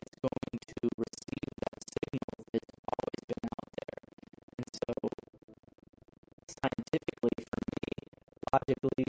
it's 0.00 0.16
going 0.24 0.56
to 0.72 0.88
receive 0.96 1.52
that 1.60 1.78
signal 1.84 2.32
that's 2.48 2.74
always 2.88 3.22
been 3.28 3.44
out 3.52 3.68
there. 3.76 4.00
And 4.56 4.66
so, 4.72 4.92
scientifically, 6.48 7.44
for 7.44 7.60
me, 7.76 7.92
logically, 8.48 9.03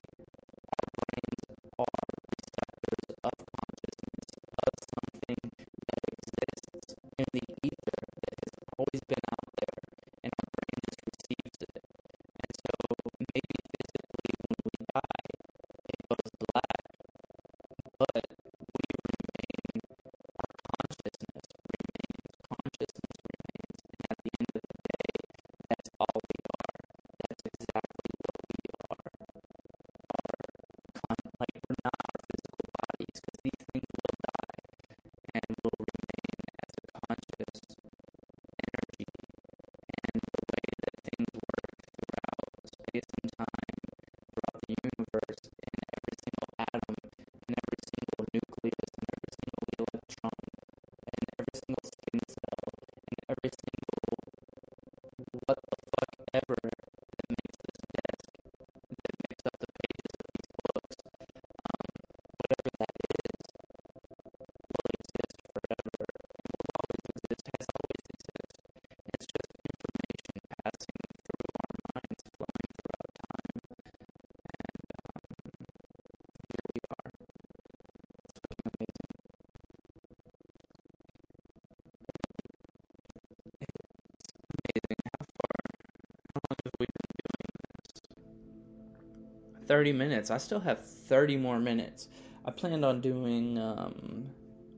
30 89.67 89.93
minutes. 89.93 90.31
I 90.31 90.37
still 90.37 90.59
have 90.59 90.85
30 90.85 91.37
more 91.37 91.59
minutes. 91.59 92.09
I 92.45 92.51
planned 92.51 92.85
on 92.85 93.01
doing 93.01 93.57
um, 93.57 94.29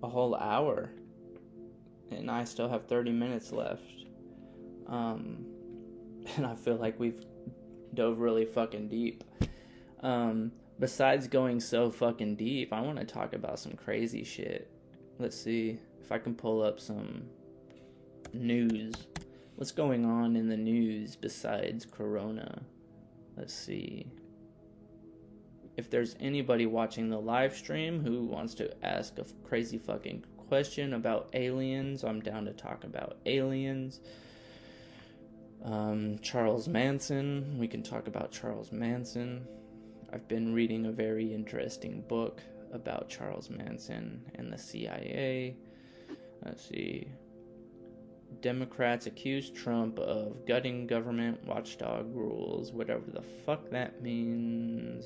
a 0.02 0.08
whole 0.08 0.36
hour, 0.36 0.91
and 2.12 2.32
I 2.32 2.45
still 2.45 2.69
have 2.69 2.88
30 2.88 3.12
minutes 3.12 3.52
left. 3.52 3.84
Um, 4.88 5.45
and 6.36 6.45
I 6.45 6.56
feel 6.56 6.76
like 6.76 7.00
we've 7.00 7.23
dove 7.93 8.19
really 8.19 8.45
fucking 8.45 8.88
deep. 8.88 9.23
Um, 10.02 10.52
besides 10.80 11.28
going 11.28 11.60
so 11.60 11.89
fucking 11.89 12.36
deep, 12.36 12.71
I 12.71 12.82
want 12.82 13.00
to 13.00 13.06
talk 13.06 13.34
about 13.34 13.60
some 13.60 13.73
crazy 13.73 14.23
shit. 14.23 14.71
Let's 15.19 15.39
see 15.39 15.80
if 16.00 16.12
I 16.12 16.19
can 16.19 16.36
pull 16.36 16.62
up 16.62 16.80
some 16.80 17.23
news. 18.34 18.93
What's 19.56 19.71
going 19.71 20.06
on 20.06 20.36
in 20.36 20.50
the 20.50 20.58
news 20.58 21.15
besides 21.15 21.86
Corona? 21.86 22.62
Let's 23.36 23.54
see 23.54 24.08
if 25.78 25.92
there's 25.92 26.16
anybody 26.20 26.66
watching 26.66 27.10
the 27.10 27.20
live 27.20 27.56
stream 27.56 28.04
who 28.04 28.24
wants 28.24 28.56
to 28.56 28.86
ask 28.86 29.20
a 29.20 29.26
crazy 29.48 29.78
fucking 29.78 30.26
question 30.50 30.96
about 30.96 31.30
aliens, 31.34 32.04
I'm 32.04 32.20
down 32.20 32.46
to 32.46 32.54
talk 32.54 32.84
about 32.84 33.18
aliens. 33.28 34.00
Um, 35.63 36.18
Charles 36.20 36.68
Manson, 36.68 37.58
we 37.60 37.68
can 37.68 37.84
talk 37.84 38.08
about 38.08 38.32
Charles 38.32 38.72
Manson. 38.72 39.48
I've 40.12 40.28
been 40.28 40.54
reading 40.54 40.88
a 40.88 40.92
very 40.92 41.32
interesting 41.32 42.02
book 42.08 42.42
about 42.72 43.08
Charles 43.08 43.50
Manson 43.52 44.22
and 44.36 44.52
the 44.52 44.58
CIA. 44.58 45.56
Let's 46.44 46.68
see. 46.68 47.08
Democrats 48.42 49.06
accuse 49.06 49.52
Trump 49.52 50.00
of 50.00 50.46
gutting 50.46 50.88
government 50.88 51.44
watchdog 51.46 52.16
rules, 52.16 52.72
whatever 52.72 53.12
the 53.12 53.22
fuck 53.22 53.70
that 53.70 54.02
means. 54.02 55.06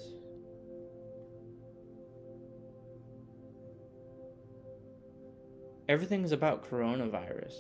everything's 5.88 6.32
about 6.32 6.70
coronavirus. 6.70 7.54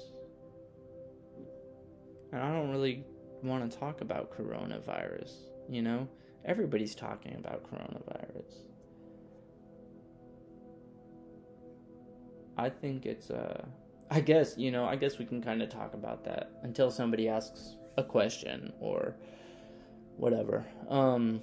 And 2.31 2.41
I 2.41 2.51
don't 2.53 2.71
really 2.71 3.03
want 3.43 3.69
to 3.69 3.77
talk 3.77 4.01
about 4.01 4.31
coronavirus, 4.35 5.31
you 5.69 5.81
know? 5.81 6.07
Everybody's 6.45 6.95
talking 6.95 7.35
about 7.35 7.63
coronavirus. 7.71 8.51
I 12.57 12.69
think 12.69 13.05
it's 13.05 13.29
uh 13.29 13.65
I 14.09 14.19
guess, 14.19 14.57
you 14.57 14.71
know, 14.71 14.85
I 14.85 14.97
guess 14.97 15.17
we 15.17 15.25
can 15.25 15.41
kind 15.41 15.61
of 15.61 15.69
talk 15.69 15.93
about 15.93 16.25
that 16.25 16.51
until 16.63 16.91
somebody 16.91 17.29
asks 17.29 17.77
a 17.97 18.03
question 18.03 18.73
or 18.79 19.15
whatever. 20.17 20.65
Um 20.89 21.41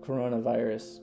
coronavirus 0.00 1.00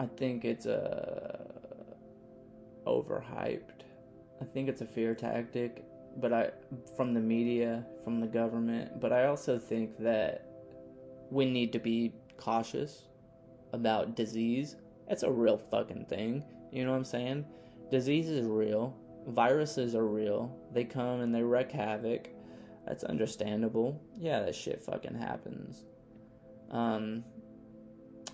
I 0.00 0.06
think 0.06 0.44
it's 0.46 0.66
uh 0.66 1.44
overhyped. 2.86 3.84
I 4.40 4.44
think 4.46 4.70
it's 4.70 4.80
a 4.80 4.86
fear 4.86 5.14
tactic, 5.14 5.84
but 6.16 6.32
I 6.32 6.50
from 6.96 7.12
the 7.12 7.20
media, 7.20 7.84
from 8.02 8.18
the 8.18 8.26
government, 8.26 8.98
but 8.98 9.12
I 9.12 9.26
also 9.26 9.58
think 9.58 9.98
that 9.98 10.46
we 11.30 11.44
need 11.44 11.70
to 11.74 11.78
be 11.78 12.14
cautious 12.38 13.08
about 13.74 14.16
disease. 14.16 14.76
It's 15.08 15.22
a 15.22 15.30
real 15.30 15.58
fucking 15.58 16.06
thing. 16.06 16.42
You 16.72 16.84
know 16.84 16.92
what 16.92 16.96
I'm 16.96 17.04
saying? 17.04 17.44
Disease 17.90 18.28
is 18.28 18.46
real. 18.46 18.96
Viruses 19.28 19.94
are 19.94 20.06
real. 20.06 20.56
They 20.72 20.84
come 20.84 21.20
and 21.20 21.34
they 21.34 21.42
wreak 21.42 21.70
havoc. 21.70 22.30
That's 22.86 23.04
understandable. 23.04 24.00
Yeah, 24.18 24.40
that 24.40 24.54
shit 24.54 24.82
fucking 24.82 25.14
happens. 25.14 25.84
Um, 26.70 27.22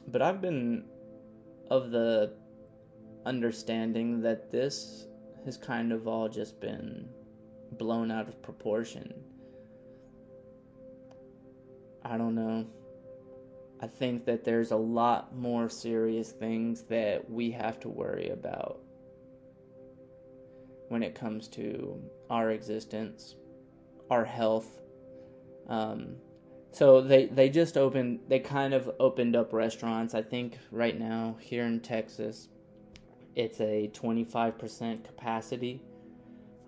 but 0.08 0.22
I've 0.22 0.40
been 0.40 0.84
of 1.70 1.90
the 1.90 2.32
understanding 3.24 4.20
that 4.22 4.50
this 4.50 5.06
has 5.44 5.56
kind 5.56 5.92
of 5.92 6.06
all 6.06 6.28
just 6.28 6.60
been 6.60 7.08
blown 7.72 8.10
out 8.10 8.28
of 8.28 8.42
proportion. 8.42 9.12
I 12.04 12.16
don't 12.16 12.34
know. 12.34 12.66
I 13.80 13.86
think 13.86 14.24
that 14.26 14.44
there's 14.44 14.70
a 14.70 14.76
lot 14.76 15.36
more 15.36 15.68
serious 15.68 16.30
things 16.30 16.82
that 16.84 17.28
we 17.30 17.50
have 17.50 17.78
to 17.80 17.88
worry 17.88 18.30
about 18.30 18.80
when 20.88 21.02
it 21.02 21.14
comes 21.14 21.48
to 21.48 22.00
our 22.30 22.50
existence, 22.50 23.34
our 24.10 24.24
health. 24.24 24.80
Um, 25.68 26.16
so 26.76 27.00
they 27.00 27.26
they 27.26 27.48
just 27.48 27.76
opened 27.76 28.20
they 28.28 28.38
kind 28.38 28.74
of 28.74 28.90
opened 29.00 29.34
up 29.36 29.52
restaurants. 29.52 30.14
I 30.14 30.22
think 30.22 30.58
right 30.70 30.98
now 30.98 31.36
here 31.40 31.64
in 31.64 31.80
Texas, 31.80 32.48
it's 33.34 33.60
a 33.60 33.90
25% 33.94 35.04
capacity. 35.04 35.82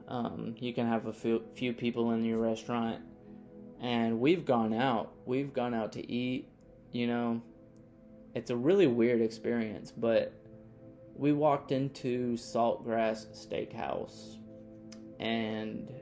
Um, 0.08 0.54
you 0.58 0.72
can 0.72 0.86
have 0.86 1.06
a 1.06 1.12
few, 1.12 1.42
few 1.54 1.74
people 1.74 2.12
in 2.12 2.24
your 2.24 2.38
restaurant, 2.38 3.02
and 3.80 4.18
we've 4.20 4.46
gone 4.46 4.72
out. 4.72 5.12
We've 5.26 5.52
gone 5.52 5.74
out 5.74 5.92
to 5.92 6.10
eat 6.10 6.48
you 6.92 7.06
know, 7.06 7.42
it's 8.34 8.50
a 8.50 8.56
really 8.56 8.86
weird 8.86 9.20
experience, 9.20 9.92
but 9.96 10.32
we 11.14 11.32
walked 11.32 11.72
into 11.72 12.34
Saltgrass 12.34 13.26
Steakhouse 13.34 14.36
and 15.18 15.92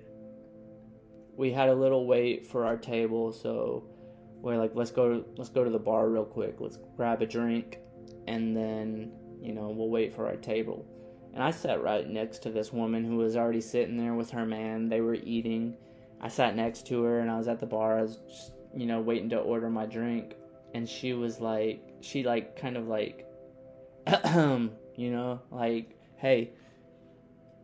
we 1.37 1.51
had 1.51 1.69
a 1.69 1.75
little 1.75 2.07
wait 2.07 2.47
for 2.47 2.65
our 2.65 2.77
table, 2.77 3.33
so 3.33 3.85
we're 4.41 4.57
like, 4.57 4.73
let's 4.75 4.91
go 4.91 5.25
let's 5.37 5.51
go 5.51 5.65
to 5.65 5.71
the 5.71 5.79
bar 5.79 6.09
real 6.09 6.25
quick. 6.25 6.57
Let's 6.61 6.79
grab 6.97 7.23
a 7.23 7.27
drink 7.27 7.79
and 8.27 8.57
then, 8.57 9.13
you 9.41 9.53
know, 9.53 9.69
we'll 9.71 9.91
wait 9.91 10.15
for 10.15 10.27
our 10.27 10.37
table. 10.37 10.87
And 11.35 11.43
I 11.43 11.51
sat 11.51 11.83
right 11.83 12.09
next 12.09 12.43
to 12.45 12.51
this 12.51 12.73
woman 12.73 13.05
who 13.05 13.17
was 13.17 13.37
already 13.37 13.61
sitting 13.61 13.97
there 13.97 14.15
with 14.15 14.31
her 14.31 14.47
man. 14.47 14.89
They 14.89 15.01
were 15.01 15.15
eating. 15.15 15.77
I 16.21 16.29
sat 16.29 16.57
next 16.57 16.87
to 16.89 17.03
her 17.03 17.21
and 17.21 17.31
I 17.31 17.37
was 17.37 17.49
at 17.49 17.61
the 17.61 17.67
bar. 17.67 17.99
I 17.99 18.03
was 18.03 18.17
just, 18.29 18.53
you 18.75 18.87
know, 18.87 19.01
waiting 19.01 19.29
to 19.31 19.39
order 19.39 19.69
my 19.69 19.85
drink 19.85 20.35
and 20.77 20.89
she 20.89 21.15
was 21.15 21.41
like 21.41 21.81
she 22.01 22.23
like 22.23 22.61
kind 22.61 22.77
of 22.77 22.87
like 22.87 23.27
you 24.35 25.11
know 25.11 25.41
like 25.51 25.99
hey 26.17 26.51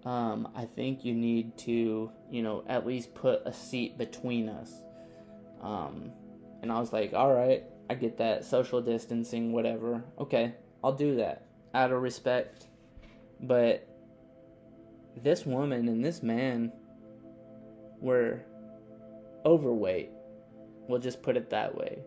um 0.04 0.48
i 0.56 0.64
think 0.64 1.04
you 1.04 1.14
need 1.14 1.56
to 1.58 2.10
you 2.30 2.42
know 2.42 2.64
at 2.66 2.86
least 2.86 3.14
put 3.14 3.42
a 3.44 3.52
seat 3.52 3.98
between 3.98 4.48
us 4.48 4.82
um 5.62 6.10
and 6.62 6.72
i 6.72 6.78
was 6.78 6.92
like 6.92 7.12
all 7.12 7.32
right 7.32 7.64
i 7.90 7.94
get 7.94 8.16
that 8.16 8.44
social 8.44 8.80
distancing 8.80 9.52
whatever 9.52 10.02
okay 10.18 10.54
i'll 10.82 10.92
do 10.92 11.16
that 11.16 11.46
out 11.74 11.92
of 11.92 12.00
respect 12.00 12.66
but 13.40 13.86
this 15.22 15.44
woman 15.44 15.88
and 15.88 16.04
this 16.04 16.22
man 16.22 16.72
were 18.00 18.40
overweight 19.44 20.10
we'll 20.88 21.00
just 21.00 21.22
put 21.22 21.36
it 21.36 21.50
that 21.50 21.76
way 21.76 22.02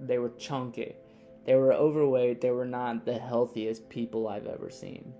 they 0.00 0.18
were 0.18 0.30
chunky. 0.30 0.94
They 1.46 1.54
were 1.54 1.72
overweight. 1.72 2.40
They 2.40 2.50
were 2.50 2.64
not 2.64 3.04
the 3.04 3.18
healthiest 3.18 3.88
people 3.88 4.28
I've 4.28 4.46
ever 4.46 4.70
seen. 4.70 5.12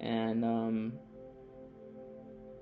And 0.00 0.44
um, 0.44 0.92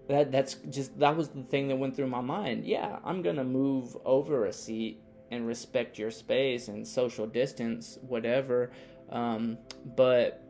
that 0.09 0.33
that's 0.33 0.55
just 0.71 0.99
that 0.99 1.17
was 1.17 1.29
the 1.29 1.43
thing 1.43 1.69
that 1.69 1.77
went 1.77 1.97
through 1.97 2.09
my 2.09 2.21
mind. 2.21 2.65
Yeah, 2.65 2.99
I'm 3.05 3.23
gonna 3.23 3.45
move 3.45 3.97
over 4.05 4.47
a 4.47 4.53
seat 4.53 5.01
and 5.31 5.47
respect 5.47 5.99
your 5.99 6.11
space 6.11 6.69
and 6.69 6.87
social 6.87 7.27
distance, 7.27 7.99
whatever. 8.03 8.71
Um, 9.11 9.59
but 9.97 10.43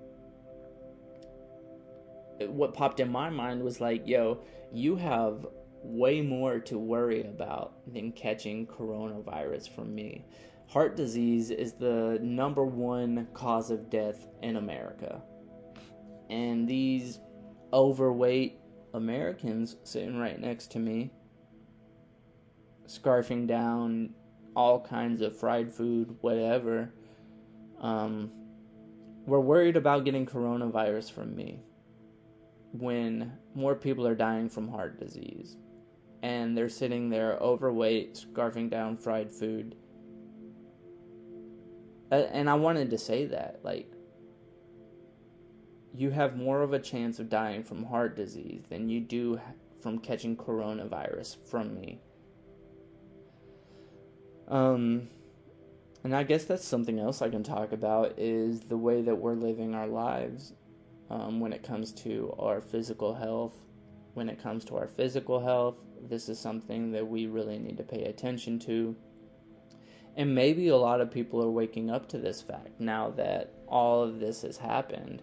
what 2.41 2.75
popped 2.75 3.01
in 3.01 3.11
my 3.11 3.31
mind 3.31 3.63
was 3.63 3.81
like, 3.81 4.07
yo, 4.07 4.43
you 4.73 4.97
have 4.97 5.47
way 5.83 6.21
more 6.21 6.59
to 6.59 6.79
worry 6.79 7.23
about 7.23 7.75
than 7.93 8.13
catching 8.13 8.67
coronavirus 8.67 9.75
from 9.75 9.95
me 9.95 10.25
heart 10.69 10.97
disease 10.97 11.51
is 11.51 11.73
the 11.73 12.19
number 12.23 12.65
one 12.65 13.27
cause 13.33 13.71
of 13.71 13.91
death 13.91 14.29
in 14.43 14.57
America. 14.57 15.23
And 16.29 16.69
these 16.69 17.21
overweight 17.73 18.59
Americans 18.93 19.77
sitting 19.83 20.19
right 20.19 20.39
next 20.39 20.71
to 20.73 20.79
me, 20.79 21.11
scarfing 22.87 23.47
down 23.47 24.11
all 24.55 24.81
kinds 24.81 25.23
of 25.23 25.39
fried 25.39 25.73
food, 25.73 26.17
whatever, 26.21 26.93
um, 27.81 28.31
were 29.27 29.41
worried 29.41 29.77
about 29.77 30.05
getting 30.05 30.27
coronavirus 30.27 31.13
from 31.13 31.35
me 31.35 31.63
when 32.73 33.33
more 33.55 33.75
people 33.75 34.07
are 34.07 34.15
dying 34.15 34.49
from 34.49 34.69
heart 34.69 34.99
disease. 34.99 35.57
And 36.23 36.57
they're 36.57 36.69
sitting 36.69 37.11
there 37.11 37.37
overweight, 37.37 38.27
scarfing 38.33 38.71
down 38.71 38.97
fried 38.97 39.31
food 39.31 39.77
and 42.11 42.49
I 42.49 42.55
wanted 42.55 42.91
to 42.91 42.99
say 42.99 43.27
that 43.27 43.61
like 43.63 43.91
you 45.95 46.11
have 46.11 46.37
more 46.37 46.63
of 46.63 46.73
a 46.73 46.79
chance 46.79 47.19
of 47.19 47.29
dying 47.29 47.63
from 47.63 47.85
heart 47.85 48.17
disease 48.17 48.63
than 48.69 48.89
you 48.89 49.01
do 49.01 49.41
from 49.83 49.99
catching 49.99 50.37
coronavirus 50.37 51.37
from 51.49 51.75
me. 51.75 52.01
Um 54.49 55.09
and 56.05 56.15
I 56.15 56.23
guess 56.23 56.45
that's 56.45 56.65
something 56.65 56.99
else 56.99 57.21
I 57.23 57.29
can 57.29 57.43
talk 57.43 57.73
about 57.73 58.19
is 58.19 58.61
the 58.61 58.77
way 58.77 59.03
that 59.03 59.17
we're 59.17 59.35
living 59.35 59.75
our 59.75 59.89
lives 59.89 60.53
um, 61.11 61.41
when 61.41 61.53
it 61.53 61.65
comes 61.65 61.93
to 62.05 62.35
our 62.39 62.61
physical 62.61 63.15
health. 63.15 63.57
When 64.15 64.29
it 64.29 64.41
comes 64.41 64.65
to 64.67 64.77
our 64.77 64.87
physical 64.87 65.41
health, 65.41 65.77
this 66.01 66.29
is 66.29 66.39
something 66.39 66.93
that 66.93 67.07
we 67.07 67.27
really 67.27 67.59
need 67.59 67.77
to 67.79 67.83
pay 67.83 68.05
attention 68.05 68.59
to 68.61 68.97
and 70.19 70.35
maybe 70.35 70.67
a 70.67 70.77
lot 70.77 71.01
of 71.01 71.13
people 71.13 71.43
are 71.43 71.51
waking 71.51 71.91
up 71.91 72.09
to 72.09 72.19
this 72.19 72.43
fact 72.43 72.81
now 72.81 73.09
that 73.11 73.55
all 73.69 74.03
of 74.03 74.19
this 74.19 74.43
has 74.43 74.59
happened. 74.59 75.23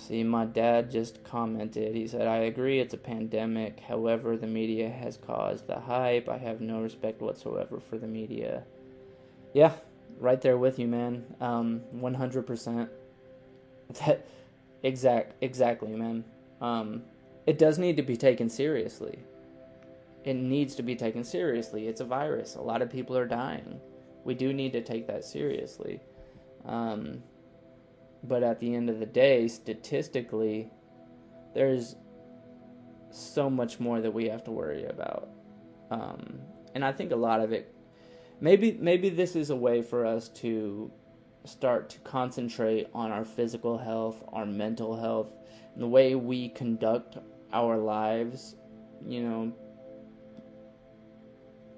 See, 0.00 0.24
my 0.24 0.44
dad 0.44 0.90
just 0.90 1.22
commented. 1.24 1.94
He 1.94 2.06
said, 2.06 2.26
I 2.26 2.38
agree 2.38 2.80
it's 2.80 2.94
a 2.94 2.98
pandemic. 2.98 3.80
However, 3.80 4.36
the 4.36 4.46
media 4.46 4.88
has 4.88 5.16
caused 5.16 5.66
the 5.66 5.80
hype. 5.80 6.28
I 6.28 6.38
have 6.38 6.60
no 6.60 6.80
respect 6.80 7.20
whatsoever 7.20 7.80
for 7.80 7.98
the 7.98 8.06
media. 8.06 8.64
Yeah, 9.52 9.72
right 10.18 10.40
there 10.40 10.58
with 10.58 10.78
you, 10.78 10.88
man. 10.88 11.24
Um, 11.40 11.82
100%. 11.94 12.88
That, 14.06 14.24
exact, 14.84 15.34
exactly, 15.40 15.90
man. 15.90 16.24
Um, 16.60 17.02
it 17.46 17.58
does 17.58 17.76
need 17.76 17.96
to 17.96 18.02
be 18.02 18.16
taken 18.16 18.48
seriously 18.48 19.24
it 20.24 20.34
needs 20.34 20.74
to 20.74 20.82
be 20.82 20.94
taken 20.94 21.24
seriously. 21.24 21.88
It's 21.88 22.00
a 22.00 22.04
virus. 22.04 22.56
A 22.56 22.60
lot 22.60 22.82
of 22.82 22.90
people 22.90 23.16
are 23.16 23.26
dying. 23.26 23.80
We 24.24 24.34
do 24.34 24.52
need 24.52 24.72
to 24.72 24.82
take 24.82 25.06
that 25.06 25.24
seriously. 25.24 26.00
Um, 26.66 27.22
but 28.22 28.42
at 28.42 28.60
the 28.60 28.74
end 28.74 28.90
of 28.90 28.98
the 28.98 29.06
day, 29.06 29.48
statistically, 29.48 30.70
there's 31.54 31.96
so 33.10 33.50
much 33.50 33.80
more 33.80 34.00
that 34.00 34.12
we 34.12 34.28
have 34.28 34.44
to 34.44 34.50
worry 34.50 34.84
about. 34.84 35.28
Um, 35.90 36.40
and 36.74 36.84
I 36.84 36.92
think 36.92 37.12
a 37.12 37.16
lot 37.16 37.40
of 37.40 37.52
it, 37.52 37.74
maybe 38.40 38.78
maybe 38.80 39.10
this 39.10 39.34
is 39.34 39.50
a 39.50 39.56
way 39.56 39.82
for 39.82 40.06
us 40.06 40.28
to 40.28 40.92
start 41.44 41.90
to 41.90 41.98
concentrate 42.00 42.88
on 42.94 43.10
our 43.10 43.24
physical 43.24 43.78
health, 43.78 44.22
our 44.32 44.46
mental 44.46 44.96
health, 44.96 45.32
and 45.74 45.82
the 45.82 45.88
way 45.88 46.14
we 46.14 46.50
conduct 46.50 47.16
our 47.52 47.76
lives, 47.78 48.54
you 49.06 49.22
know, 49.22 49.52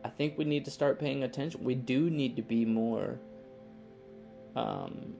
I 0.04 0.08
think 0.08 0.36
we 0.36 0.44
need 0.44 0.64
to 0.64 0.70
start 0.70 0.98
paying 0.98 1.22
attention. 1.22 1.62
We 1.64 1.76
do 1.76 2.10
need 2.10 2.36
to 2.36 2.42
be 2.42 2.64
more 2.64 3.20
um, 4.56 5.14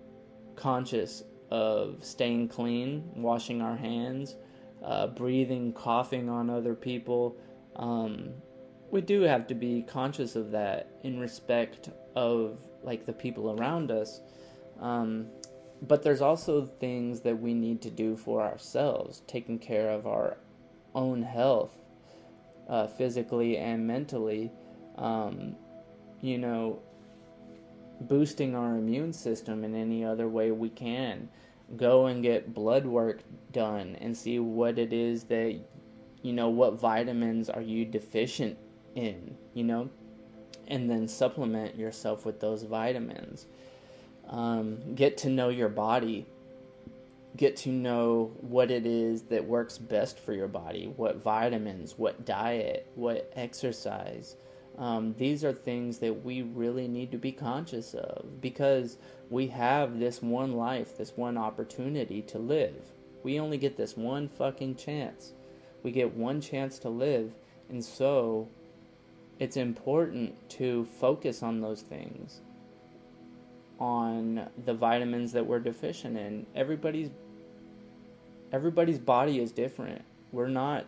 conscious 0.63 1.25
of 1.51 2.05
staying 2.05 2.49
clean, 2.49 3.11
washing 3.17 3.61
our 3.61 3.77
hands, 3.77 4.37
uh, 4.85 5.09
breathing, 5.09 5.73
coughing 5.73 6.29
on 6.29 6.49
other 6.49 6.75
people. 6.75 7.37
Um, 7.75 8.35
we 8.93 9.01
do 9.01 9.23
have 9.23 9.49
to 9.49 9.55
be 9.55 9.83
conscious 9.83 10.37
of 10.37 10.53
that 10.53 10.89
in 11.03 11.19
respect 11.19 11.91
of 12.15 12.61
like 12.85 13.07
the 13.07 13.13
people 13.13 13.59
around 13.59 13.91
us. 13.91 14.21
Um, 14.81 15.27
but 15.83 16.05
there's 16.05 16.21
also 16.21 16.65
things 16.65 17.23
that 17.23 17.41
we 17.41 17.55
need 17.55 17.83
to 17.83 17.91
do 17.91 18.17
for 18.17 18.41
ourselves, 18.41 19.23
taking 19.27 19.59
care 19.59 19.91
of 19.91 20.07
our 20.07 20.37
own 20.95 21.23
health, 21.23 21.73
uh, 22.69 22.87
physically 22.87 23.57
and 23.57 23.85
mentally. 23.85 24.53
Um, 24.97 25.57
you 26.21 26.39
know, 26.39 26.83
boosting 28.09 28.55
our 28.55 28.77
immune 28.77 29.13
system 29.13 29.65
in 29.65 29.75
any 29.75 30.05
other 30.05 30.29
way 30.29 30.51
we 30.51 30.69
can. 30.69 31.29
Go 31.77 32.07
and 32.07 32.23
get 32.23 32.53
blood 32.53 32.85
work 32.85 33.23
done 33.51 33.97
and 34.01 34.17
see 34.17 34.39
what 34.39 34.79
it 34.79 34.93
is 34.93 35.25
that, 35.25 35.59
you 36.23 36.33
know, 36.33 36.49
what 36.49 36.79
vitamins 36.79 37.49
are 37.49 37.63
you 37.63 37.85
deficient 37.85 38.59
in, 38.95 39.37
you 39.55 39.65
know, 39.65 39.89
and 40.69 40.91
then 40.91 41.09
supplement 41.09 41.77
yourself 41.77 42.27
with 42.27 42.41
those 42.41 42.63
vitamins. 42.63 43.47
Um, 44.29 44.95
get 44.95 45.17
to 45.19 45.31
know 45.31 45.49
your 45.49 45.69
body. 45.69 46.27
Get 47.35 47.57
to 47.59 47.71
know 47.71 48.33
what 48.41 48.71
it 48.71 48.85
is 48.85 49.23
that 49.25 49.47
works 49.47 49.79
best 49.79 50.19
for 50.19 50.35
your 50.35 50.49
body, 50.49 50.93
what 50.97 51.17
vitamins, 51.17 51.97
what 51.97 52.27
diet, 52.27 52.91
what 52.95 53.33
exercise. 53.35 54.37
Um, 54.79 55.15
these 55.19 55.45
are 55.45 55.53
things 55.53 55.99
that 55.99 56.25
we 56.25 56.43
really 56.43 56.89
need 56.89 57.13
to 57.13 57.19
be 57.19 57.33
conscious 57.33 57.95
of 57.95 58.41
because 58.41 58.97
we 59.31 59.49
have 59.49 59.99
this 59.99 60.23
one 60.23 60.53
life, 60.53 60.97
this 60.97 61.13
one 61.17 61.37
opportunity 61.37 62.23
to 62.23 62.39
live. 62.39 62.93
We 63.23 63.39
only 63.39 63.59
get 63.59 63.77
this 63.77 63.97
one 63.97 64.29
fucking 64.29 64.77
chance. 64.77 65.33
We 65.83 65.91
get 65.93 66.15
one 66.15 66.41
chance 66.41 66.79
to 66.81 66.89
live, 66.89 67.33
and 67.69 67.85
so 67.85 68.49
it's 69.39 69.57
important 69.57 70.49
to 70.51 70.85
focus 70.85 71.43
on 71.43 71.61
those 71.61 71.83
things 71.83 72.41
on 73.81 74.49
the 74.65 74.73
vitamins 74.73 75.33
that 75.33 75.45
we're 75.45 75.59
deficient 75.59 76.17
in 76.17 76.47
everybody's 76.55 77.11
everybody's 78.53 79.01
body 79.01 79.41
is 79.41 79.51
different 79.51 80.03
we're 80.31 80.47
not 80.47 80.85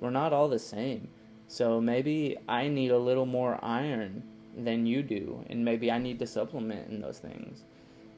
we're 0.00 0.10
not 0.10 0.32
all 0.32 0.48
the 0.48 0.58
same 0.58 1.08
so 1.48 1.80
maybe 1.80 2.36
I 2.48 2.68
need 2.68 2.90
a 2.90 2.98
little 2.98 3.26
more 3.26 3.58
iron 3.62 4.22
than 4.56 4.86
you 4.86 5.02
do, 5.02 5.44
and 5.50 5.64
maybe 5.64 5.90
I 5.90 5.98
need 5.98 6.18
to 6.20 6.26
supplement 6.26 6.90
in 6.90 7.00
those 7.00 7.18
things. 7.18 7.64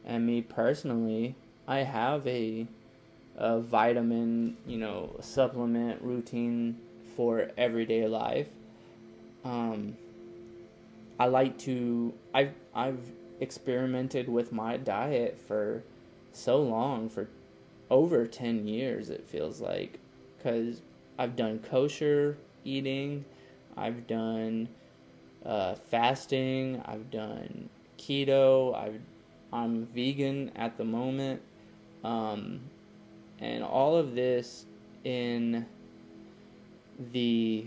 And 0.04 0.26
me 0.26 0.42
personally, 0.42 1.34
I 1.66 1.78
have 1.78 2.26
a, 2.26 2.66
a 3.36 3.60
vitamin, 3.60 4.56
you 4.66 4.78
know, 4.78 5.16
supplement 5.20 6.02
routine 6.02 6.78
for 7.16 7.50
everyday 7.56 8.06
life. 8.06 8.48
Um, 9.44 9.96
I 11.18 11.26
like 11.26 11.58
to. 11.60 12.12
I've 12.34 12.52
I've 12.74 13.00
experimented 13.40 14.28
with 14.28 14.52
my 14.52 14.76
diet 14.76 15.38
for 15.38 15.82
so 16.32 16.60
long, 16.60 17.08
for 17.08 17.28
over 17.90 18.26
ten 18.26 18.68
years. 18.68 19.08
It 19.08 19.26
feels 19.26 19.60
like, 19.60 19.98
because 20.36 20.82
I've 21.18 21.34
done 21.34 21.60
kosher 21.60 22.36
eating. 22.66 23.24
I've 23.76 24.06
done 24.06 24.68
uh, 25.44 25.74
fasting. 25.74 26.82
I've 26.84 27.10
done 27.10 27.68
keto. 27.98 28.74
I've, 28.74 29.00
I'm 29.52 29.86
vegan 29.86 30.52
at 30.56 30.76
the 30.76 30.84
moment. 30.84 31.42
Um, 32.04 32.60
and 33.38 33.62
all 33.62 33.96
of 33.96 34.14
this 34.14 34.66
in 35.04 35.66
the 37.12 37.66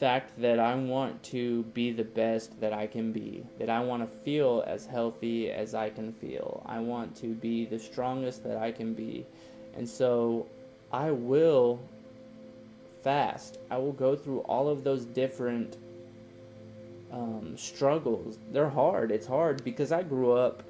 fact 0.00 0.40
that 0.40 0.58
I 0.58 0.74
want 0.76 1.22
to 1.24 1.62
be 1.74 1.92
the 1.92 2.04
best 2.04 2.58
that 2.60 2.72
I 2.72 2.86
can 2.86 3.12
be, 3.12 3.44
that 3.58 3.68
I 3.68 3.80
want 3.80 4.02
to 4.02 4.08
feel 4.24 4.64
as 4.66 4.86
healthy 4.86 5.50
as 5.50 5.74
I 5.74 5.90
can 5.90 6.12
feel. 6.12 6.62
I 6.64 6.78
want 6.80 7.14
to 7.16 7.34
be 7.34 7.66
the 7.66 7.78
strongest 7.78 8.42
that 8.44 8.56
I 8.56 8.72
can 8.72 8.94
be. 8.94 9.26
And 9.76 9.86
so 9.86 10.46
I 10.90 11.10
will 11.10 11.80
fast. 13.02 13.58
I 13.70 13.78
will 13.78 13.92
go 13.92 14.16
through 14.16 14.40
all 14.40 14.68
of 14.68 14.84
those 14.84 15.04
different 15.04 15.76
um, 17.12 17.56
struggles. 17.56 18.38
They're 18.52 18.68
hard. 18.68 19.10
It's 19.10 19.26
hard 19.26 19.64
because 19.64 19.92
I 19.92 20.02
grew 20.02 20.32
up, 20.32 20.62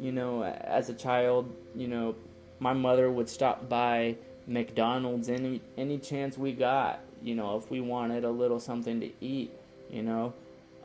you 0.00 0.12
know, 0.12 0.44
as 0.44 0.88
a 0.88 0.94
child. 0.94 1.54
You 1.74 1.88
know, 1.88 2.14
my 2.60 2.72
mother 2.72 3.10
would 3.10 3.28
stop 3.28 3.68
by 3.68 4.16
McDonald's 4.46 5.28
any 5.28 5.60
any 5.76 5.98
chance 5.98 6.38
we 6.38 6.52
got. 6.52 7.00
You 7.22 7.34
know, 7.34 7.56
if 7.56 7.70
we 7.70 7.80
wanted 7.80 8.24
a 8.24 8.30
little 8.30 8.60
something 8.60 9.00
to 9.00 9.10
eat. 9.20 9.52
You 9.90 10.02
know, 10.02 10.34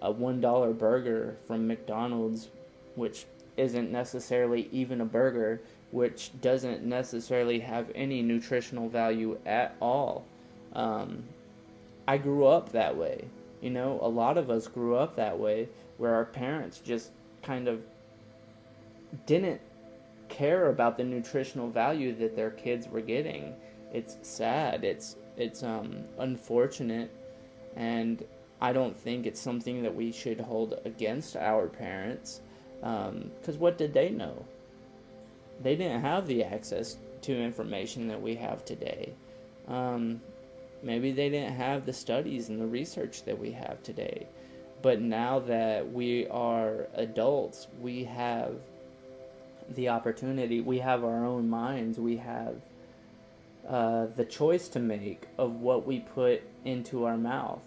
a 0.01 0.11
one 0.11 0.39
dollar 0.39 0.71
burger 0.71 1.37
from 1.45 1.67
McDonald's, 1.67 2.47
which 2.95 3.25
isn't 3.57 3.91
necessarily 3.91 4.69
even 4.71 5.01
a 5.01 5.05
burger, 5.05 5.61
which 5.91 6.31
doesn't 6.41 6.83
necessarily 6.83 7.59
have 7.59 7.91
any 7.93 8.21
nutritional 8.21 8.89
value 8.89 9.37
at 9.45 9.75
all. 9.79 10.25
Um, 10.73 11.23
I 12.07 12.17
grew 12.17 12.45
up 12.45 12.71
that 12.71 12.95
way. 12.95 13.25
You 13.61 13.69
know, 13.69 13.99
a 14.01 14.07
lot 14.07 14.37
of 14.37 14.49
us 14.49 14.67
grew 14.67 14.95
up 14.95 15.15
that 15.15 15.39
way 15.39 15.69
where 15.97 16.13
our 16.13 16.25
parents 16.25 16.79
just 16.79 17.11
kind 17.41 17.67
of 17.67 17.81
didn't 19.25 19.61
care 20.27 20.69
about 20.69 20.97
the 20.97 21.03
nutritional 21.03 21.69
value 21.69 22.13
that 22.15 22.35
their 22.35 22.49
kids 22.49 22.87
were 22.87 23.01
getting. 23.01 23.53
It's 23.93 24.17
sad. 24.21 24.83
It's 24.83 25.15
it's 25.37 25.63
um, 25.63 26.03
unfortunate, 26.19 27.11
and 27.75 28.23
I 28.61 28.73
don't 28.73 28.97
think 28.97 29.25
it's 29.25 29.39
something 29.39 29.83
that 29.83 29.95
we 29.95 30.11
should 30.11 30.39
hold 30.39 30.79
against 30.85 31.35
our 31.35 31.67
parents. 31.67 32.41
Because 32.79 33.55
um, 33.55 33.59
what 33.59 33.77
did 33.77 33.93
they 33.93 34.09
know? 34.09 34.45
They 35.61 35.75
didn't 35.75 36.01
have 36.01 36.27
the 36.27 36.43
access 36.43 36.97
to 37.21 37.33
information 37.33 38.07
that 38.09 38.21
we 38.21 38.35
have 38.35 38.65
today. 38.65 39.13
Um, 39.67 40.21
Maybe 40.83 41.11
they 41.11 41.29
didn't 41.29 41.55
have 41.55 41.85
the 41.85 41.93
studies 41.93 42.49
and 42.49 42.59
the 42.59 42.67
research 42.67 43.23
that 43.23 43.39
we 43.39 43.51
have 43.51 43.81
today. 43.81 44.27
But 44.81 44.99
now 44.99 45.39
that 45.39 45.91
we 45.93 46.27
are 46.27 46.89
adults, 46.93 47.67
we 47.79 48.03
have 48.03 48.55
the 49.69 49.87
opportunity, 49.87 50.59
we 50.59 50.79
have 50.79 51.05
our 51.05 51.25
own 51.25 51.49
minds, 51.49 51.97
we 51.97 52.17
have 52.17 52.55
uh, 53.67 54.07
the 54.07 54.25
choice 54.25 54.67
to 54.67 54.79
make 54.79 55.27
of 55.37 55.61
what 55.61 55.87
we 55.87 55.99
put 55.99 56.43
into 56.65 57.05
our 57.05 57.17
mouth 57.17 57.61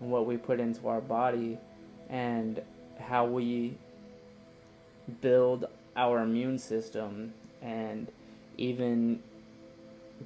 and 0.00 0.10
what 0.10 0.24
we 0.24 0.38
put 0.38 0.58
into 0.58 0.88
our 0.88 1.02
body 1.02 1.58
and 2.08 2.62
how 2.98 3.26
we 3.26 3.74
build 5.20 5.66
our 5.94 6.20
immune 6.20 6.58
system 6.58 7.34
and 7.60 8.10
even 8.56 9.22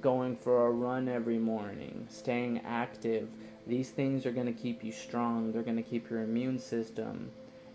going 0.01 0.35
for 0.35 0.67
a 0.67 0.71
run 0.71 1.07
every 1.07 1.37
morning, 1.37 2.07
staying 2.09 2.61
active. 2.65 3.29
These 3.65 3.89
things 3.89 4.25
are 4.25 4.31
going 4.31 4.45
to 4.47 4.53
keep 4.53 4.83
you 4.83 4.91
strong. 4.91 5.51
They're 5.51 5.63
going 5.63 5.77
to 5.77 5.83
keep 5.83 6.09
your 6.09 6.21
immune 6.21 6.59
system. 6.59 7.31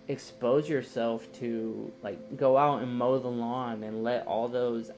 Expose 0.09 0.69
yourself 0.69 1.31
to, 1.41 1.93
like, 2.03 2.37
go 2.37 2.57
out 2.57 2.83
and 2.83 2.97
mow 2.97 3.19
the 3.19 3.29
lawn 3.29 3.83
and 3.83 4.03
let 4.03 4.27
all 4.27 4.49
those 4.49 4.91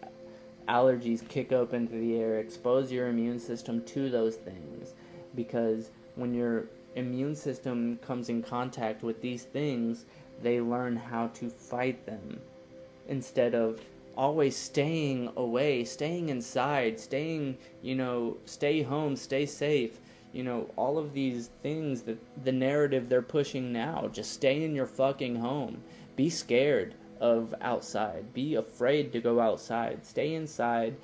allergies 0.69 1.27
kick 1.29 1.53
up 1.53 1.75
into 1.75 1.95
the 1.95 2.17
air. 2.17 2.39
Expose 2.39 2.91
your 2.91 3.09
immune 3.09 3.39
system 3.39 3.83
to 3.85 4.09
those 4.09 4.37
things. 4.37 4.95
Because 5.35 5.91
when 6.15 6.33
your 6.33 6.67
immune 6.95 7.35
system 7.35 7.99
comes 7.99 8.29
in 8.29 8.43
contact 8.43 9.03
with 9.03 9.21
these 9.21 9.45
things, 9.45 10.05
they 10.43 10.61
learn 10.61 10.97
how 10.97 11.29
to 11.29 11.51
fight 11.51 12.07
them 12.07 12.41
instead 13.09 13.55
of 13.55 13.81
always 14.17 14.57
staying 14.57 15.31
away, 15.37 15.85
staying 15.85 16.29
inside, 16.29 17.01
staying, 17.01 17.57
you 17.83 17.95
know, 17.95 18.37
stay 18.45 18.83
home, 18.83 19.17
stay 19.17 19.47
safe. 19.47 20.01
You 20.33 20.43
know, 20.43 20.71
all 20.77 20.99
of 20.99 21.13
these 21.15 21.51
things 21.63 22.03
that 22.03 22.19
the 22.45 22.53
narrative 22.53 23.09
they're 23.09 23.23
pushing 23.23 23.73
now, 23.73 24.09
just 24.13 24.33
stay 24.33 24.65
in 24.65 24.75
your 24.75 24.87
fucking 24.87 25.37
home. 25.37 25.83
Be 26.17 26.29
scared 26.29 26.95
of 27.21 27.55
outside. 27.61 28.35
Be 28.35 28.55
afraid 28.55 29.13
to 29.13 29.21
go 29.21 29.41
outside. 29.41 30.05
Stay 30.05 30.35
inside. 30.35 30.97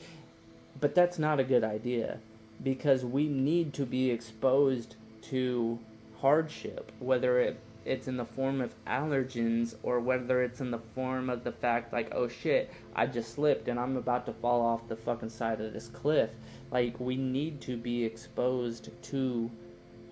But 0.81 0.95
that's 0.95 1.19
not 1.19 1.41
a 1.41 1.45
good 1.45 1.65
idea 1.65 2.19
because 2.63 3.05
we 3.05 3.29
need 3.29 3.73
to 3.75 3.87
be 3.87 4.11
exposed 4.11 4.97
to 5.23 5.79
hardship, 6.21 6.93
whether 6.99 7.41
it 7.41 7.59
it's 7.85 8.09
in 8.09 8.17
the 8.17 8.25
form 8.25 8.61
of 8.61 8.75
allergens 8.87 9.75
or 9.83 10.01
whether 10.01 10.43
it's 10.43 10.61
in 10.61 10.71
the 10.71 10.79
form 10.95 11.31
of 11.31 11.45
the 11.45 11.53
fact 11.53 11.93
like 11.93 12.09
oh 12.13 12.29
shit 12.29 12.71
i 12.95 13.07
just 13.07 13.35
slipped 13.35 13.69
and 13.69 13.79
i'm 13.79 13.97
about 13.97 14.27
to 14.27 14.33
fall 14.33 14.61
off 14.61 14.87
the 14.89 14.97
fucking 14.97 15.29
side 15.29 15.61
of 15.61 15.73
this 15.73 15.89
cliff. 15.89 16.31
Like 16.71 17.01
we 17.01 17.17
need 17.17 17.61
to 17.63 17.77
be 17.77 18.05
exposed 18.05 18.91
to 19.03 19.51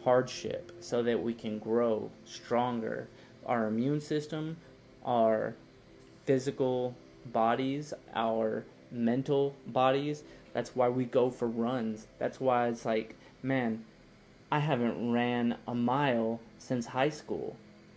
hardship 0.03 0.73
so 0.81 1.03
that 1.03 1.23
we 1.23 1.35
can 1.35 1.59
grow 1.59 2.11
stronger. 2.25 3.09
Our 3.47 3.67
immune 3.67 4.01
system 4.01 4.57
our 5.05 5.55
physical 6.25 6.95
bodies 7.27 7.95
our 8.15 8.65
mental 8.91 9.55
bodies 9.67 10.25
that's 10.53 10.75
why 10.75 10.89
we 10.89 11.05
go 11.05 11.31
for 11.31 11.47
runs. 11.47 12.09
That's 12.19 12.41
why 12.41 12.69
it's 12.69 12.85
like 12.85 13.15
man 13.43 13.85
I 14.51 14.61
haven't 14.61 15.13
ran 15.13 15.59
a 15.67 15.75
mile 15.75 16.41
since 16.59 16.87
high 16.87 17.11
school. 17.11 17.57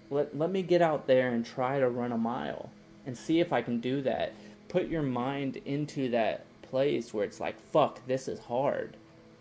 Let, 0.10 0.38
let 0.38 0.52
me 0.52 0.64
get 0.64 0.82
out 0.82 1.08
there 1.08 1.30
and 1.30 1.46
try 1.46 1.80
to 1.80 1.90
run 1.90 2.12
a 2.12 2.18
mile 2.18 2.70
and 3.06 3.18
see 3.18 3.40
if 3.40 3.54
I 3.54 3.62
can 3.62 3.80
do 3.80 4.02
that. 4.02 4.34
Put 4.68 4.90
your 4.90 5.02
mind 5.02 5.58
into 5.66 6.10
that 6.10 6.46
place 6.62 7.14
where 7.14 7.24
it's 7.24 7.40
like, 7.40 7.60
fuck, 7.72 8.06
this 8.06 8.28
is 8.28 8.40
hard. 8.40 8.98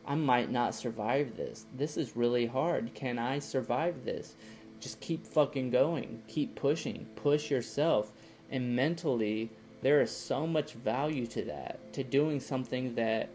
I 0.06 0.14
might 0.14 0.52
not 0.52 0.74
survive 0.74 1.36
this. 1.36 1.66
This 1.76 1.96
is 1.96 2.16
really 2.16 2.46
hard. 2.46 2.94
Can 2.94 3.18
I 3.18 3.40
survive 3.40 4.04
this? 4.04 4.36
Just 4.78 5.00
keep 5.00 5.26
fucking 5.26 5.70
going. 5.70 6.22
Keep 6.28 6.54
pushing. 6.54 7.06
Push 7.16 7.50
yourself. 7.50 8.12
And 8.50 8.76
mentally, 8.76 9.50
there 9.82 10.00
is 10.00 10.10
so 10.10 10.46
much 10.46 10.74
value 10.74 11.26
to 11.26 11.42
that, 11.42 11.92
to 11.94 12.04
doing 12.04 12.38
something 12.38 12.94
that 12.94 13.30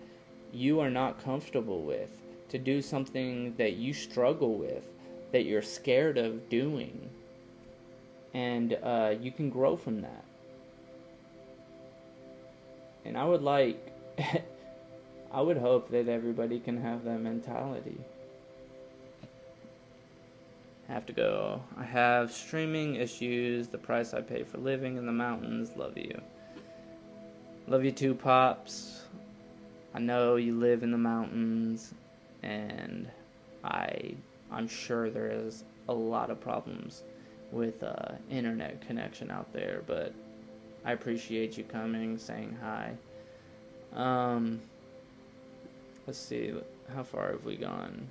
you 0.54 0.80
are 0.80 0.90
not 0.90 1.22
comfortable 1.22 1.84
with 1.84 2.25
to 2.56 2.60
do 2.60 2.82
something 2.82 3.54
that 3.58 3.74
you 3.74 3.94
struggle 3.94 4.56
with, 4.56 4.86
that 5.34 5.44
you're 5.44 5.62
scared 5.62 6.18
of 6.18 6.48
doing. 6.48 7.10
And 8.34 8.78
uh, 8.82 9.16
you 9.20 9.30
can 9.30 9.50
grow 9.50 9.76
from 9.76 10.02
that. 10.02 10.24
And 13.04 13.18
I 13.18 13.26
would 13.26 13.42
like, 13.42 13.92
I 15.34 15.42
would 15.42 15.58
hope 15.58 15.90
that 15.90 16.08
everybody 16.08 16.62
can 16.62 16.82
have 16.82 17.04
that 17.04 17.20
mentality. 17.20 17.98
Have 20.88 21.06
to 21.08 21.14
go. 21.14 21.62
I 21.78 21.84
have 21.84 22.32
streaming 22.32 22.96
issues, 22.96 23.68
the 23.68 23.78
price 23.78 24.14
I 24.14 24.22
pay 24.22 24.44
for 24.44 24.60
living 24.60 24.96
in 24.96 25.06
the 25.06 25.12
mountains. 25.12 25.72
Love 25.76 25.98
you. 25.98 26.22
Love 27.68 27.84
you 27.84 27.92
too, 27.92 28.16
Pops. 28.16 29.02
I 29.94 30.00
know 30.00 30.38
you 30.38 30.58
live 30.58 30.84
in 30.84 30.92
the 30.92 30.98
mountains 30.98 31.94
and 32.46 33.10
I 33.64 34.16
I'm 34.52 34.68
sure 34.68 35.10
there 35.10 35.32
is 35.32 35.64
a 35.90 35.94
lot 35.94 36.30
of 36.30 36.40
problems 36.40 37.04
with 37.52 37.84
uh, 37.84 38.14
internet 38.30 38.86
connection 38.86 39.32
out 39.32 39.52
there, 39.54 39.84
but 39.88 40.14
I 40.86 40.92
appreciate 40.92 41.58
you 41.58 41.64
coming, 41.64 42.18
saying 42.18 42.58
hi. 42.62 42.94
Um, 43.94 44.62
let's 46.06 46.20
see, 46.20 46.54
how 46.94 47.04
far 47.04 47.32
have 47.32 47.44
we 47.44 47.56
gone? 47.56 48.08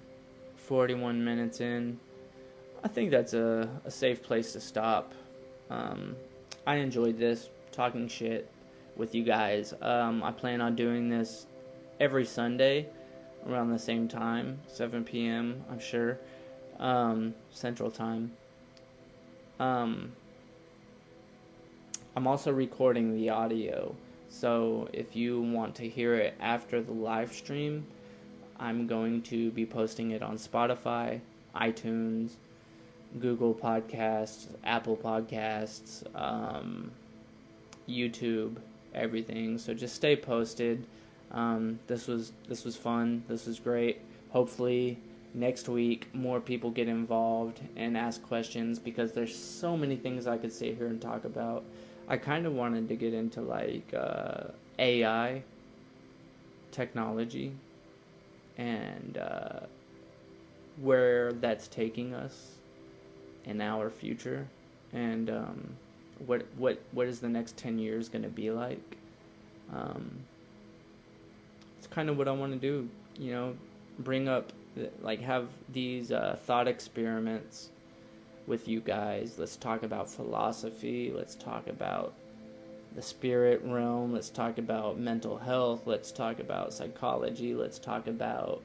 41 0.57 1.25
minutes 1.25 1.61
in. 1.61 1.99
I 2.83 2.89
think 2.89 3.11
that's 3.11 3.35
a, 3.35 3.69
a 3.85 3.91
safe 3.91 4.23
place 4.23 4.53
to 4.53 4.61
stop. 4.61 5.13
Um, 5.71 6.17
I 6.67 6.77
enjoyed 6.77 7.19
this, 7.19 7.49
talking 7.73 8.09
shit 8.09 8.51
with 8.97 9.15
you 9.15 9.25
guys. 9.25 9.73
Um, 9.81 10.23
I 10.23 10.33
plan 10.33 10.61
on 10.61 10.75
doing 10.75 11.09
this 11.09 11.47
every 12.01 12.25
Sunday 12.25 12.89
around 13.49 13.71
the 13.71 13.79
same 13.79 14.09
time, 14.09 14.61
7 14.67 15.05
p.m. 15.05 15.65
I'm 15.71 15.79
sure, 15.79 16.19
um, 16.79 17.35
Central 17.51 17.91
Time. 17.91 18.33
Um, 19.61 20.13
I'm 22.17 22.27
also 22.27 22.53
recording 22.53 23.15
the 23.15 23.31
audio, 23.31 23.95
so 24.29 24.89
if 24.93 25.15
you 25.15 25.41
want 25.41 25.75
to 25.77 25.89
hear 25.89 26.15
it 26.15 26.35
after 26.41 26.83
the 26.83 26.93
live 26.93 27.33
stream, 27.33 27.87
I'm 28.59 28.87
going 28.87 29.23
to 29.23 29.51
be 29.51 29.67
posting 29.67 30.13
it 30.13 30.23
on 30.23 30.37
Spotify, 30.37 31.21
iTunes, 31.55 32.33
Google 33.19 33.55
Podcasts, 33.55 34.47
Apple 34.65 34.97
Podcasts, 34.97 36.05
um, 36.15 36.91
YouTube, 37.89 38.57
everything. 38.95 39.59
So 39.59 39.75
just 39.75 39.95
stay 39.95 40.17
posted. 40.17 40.87
Um, 41.35 41.81
this 41.89 42.07
was 42.07 42.33
this 42.49 42.65
was 42.65 42.77
fun. 42.77 43.25
This 43.29 43.47
was 43.47 43.59
great. 43.59 44.01
Hopefully 44.31 44.99
next 45.35 45.69
week 45.69 46.09
more 46.15 46.41
people 46.41 46.71
get 46.71 46.87
involved 46.87 47.61
and 47.75 47.97
ask 47.97 48.23
questions 48.23 48.79
because 48.79 49.11
there's 49.11 49.37
so 49.37 49.77
many 49.77 49.97
things 49.97 50.29
I 50.29 50.39
could 50.39 50.53
sit 50.53 50.77
here 50.77 50.87
and 50.87 51.03
talk 51.03 51.25
about. 51.25 51.65
I 52.07 52.17
kind 52.17 52.47
of 52.47 52.53
wanted 52.53 52.89
to 52.89 52.95
get 52.95 53.13
into 53.13 53.41
like 53.41 53.93
uh, 53.93 54.45
AI 54.79 55.43
technology 56.71 57.53
and 58.57 59.19
uh, 59.19 59.61
where 60.81 61.33
that's 61.33 61.67
taking 61.67 62.15
us 62.15 62.53
in 63.45 63.61
our 63.61 63.91
future 63.91 64.47
and 64.93 65.31
um, 65.31 65.77
what 66.27 66.47
what 66.57 66.81
what 66.93 67.09
is 67.09 67.19
the 67.19 67.29
next 67.29 67.57
10 67.57 67.79
years 67.79 68.09
going 68.09 68.23
to 68.23 68.29
be 68.29 68.51
like 68.51 68.97
um, 69.75 70.11
it's 71.85 71.93
kind 71.93 72.09
of 72.09 72.17
what 72.17 72.29
I 72.29 72.33
want 72.33 72.53
to 72.53 72.59
do. 72.59 72.89
You 73.19 73.33
know, 73.33 73.57
bring 73.99 74.27
up 74.27 74.53
like 75.03 75.21
have 75.21 75.49
these 75.69 76.11
uh, 76.11 76.39
thought 76.47 76.67
experiments 76.67 77.69
with 78.47 78.67
you 78.67 78.81
guys. 78.81 79.35
Let's 79.39 79.57
talk 79.57 79.83
about 79.83 80.11
philosophy. 80.11 81.13
Let's 81.15 81.35
talk 81.35 81.67
about 81.67 82.15
the 82.95 83.03
spirit 83.03 83.61
realm. 83.65 84.15
Let's 84.15 84.31
talk 84.31 84.57
about 84.57 84.99
mental 84.99 85.37
health. 85.37 85.87
Let's 85.87 86.11
talk 86.11 86.41
about 86.41 86.73
psychology. 86.73 87.55
Let's 87.55 87.79
talk 87.79 88.07
about 88.07 88.63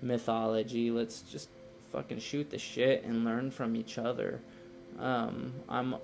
mythology. 0.00 0.92
Let's 0.92 1.22
just 1.22 1.48
fucking 1.90 2.20
shoot 2.20 2.48
the 2.48 2.58
shit 2.58 3.02
and 3.02 3.24
learn 3.24 3.50
from 3.50 3.74
each 3.74 3.98
other. 3.98 4.40
Um, 5.00 5.52
I'm 5.68 5.96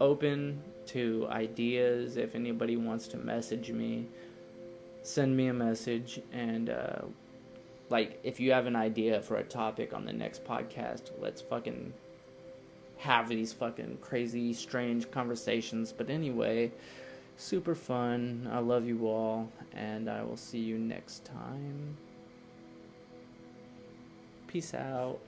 open 0.00 0.62
to 0.86 1.26
ideas 1.30 2.16
if 2.16 2.36
anybody 2.36 2.76
wants 2.76 3.08
to 3.08 3.16
message 3.16 3.72
me 3.72 4.06
send 5.06 5.36
me 5.36 5.48
a 5.48 5.52
message 5.52 6.20
and 6.32 6.70
uh, 6.70 7.02
like 7.90 8.18
if 8.22 8.40
you 8.40 8.52
have 8.52 8.66
an 8.66 8.76
idea 8.76 9.20
for 9.20 9.36
a 9.36 9.44
topic 9.44 9.92
on 9.92 10.04
the 10.04 10.12
next 10.12 10.44
podcast 10.44 11.10
let's 11.20 11.40
fucking 11.40 11.92
have 12.98 13.28
these 13.28 13.52
fucking 13.52 13.98
crazy 14.00 14.52
strange 14.52 15.10
conversations. 15.10 15.92
But 15.92 16.10
anyway 16.10 16.72
super 17.36 17.74
fun. 17.74 18.48
I 18.50 18.60
love 18.60 18.86
you 18.86 19.06
all 19.06 19.50
and 19.74 20.08
i 20.08 20.22
will 20.22 20.38
see 20.38 20.58
you 20.58 20.78
next 20.78 21.24
time. 21.24 21.96
Peace 24.46 24.72
out 24.72 25.20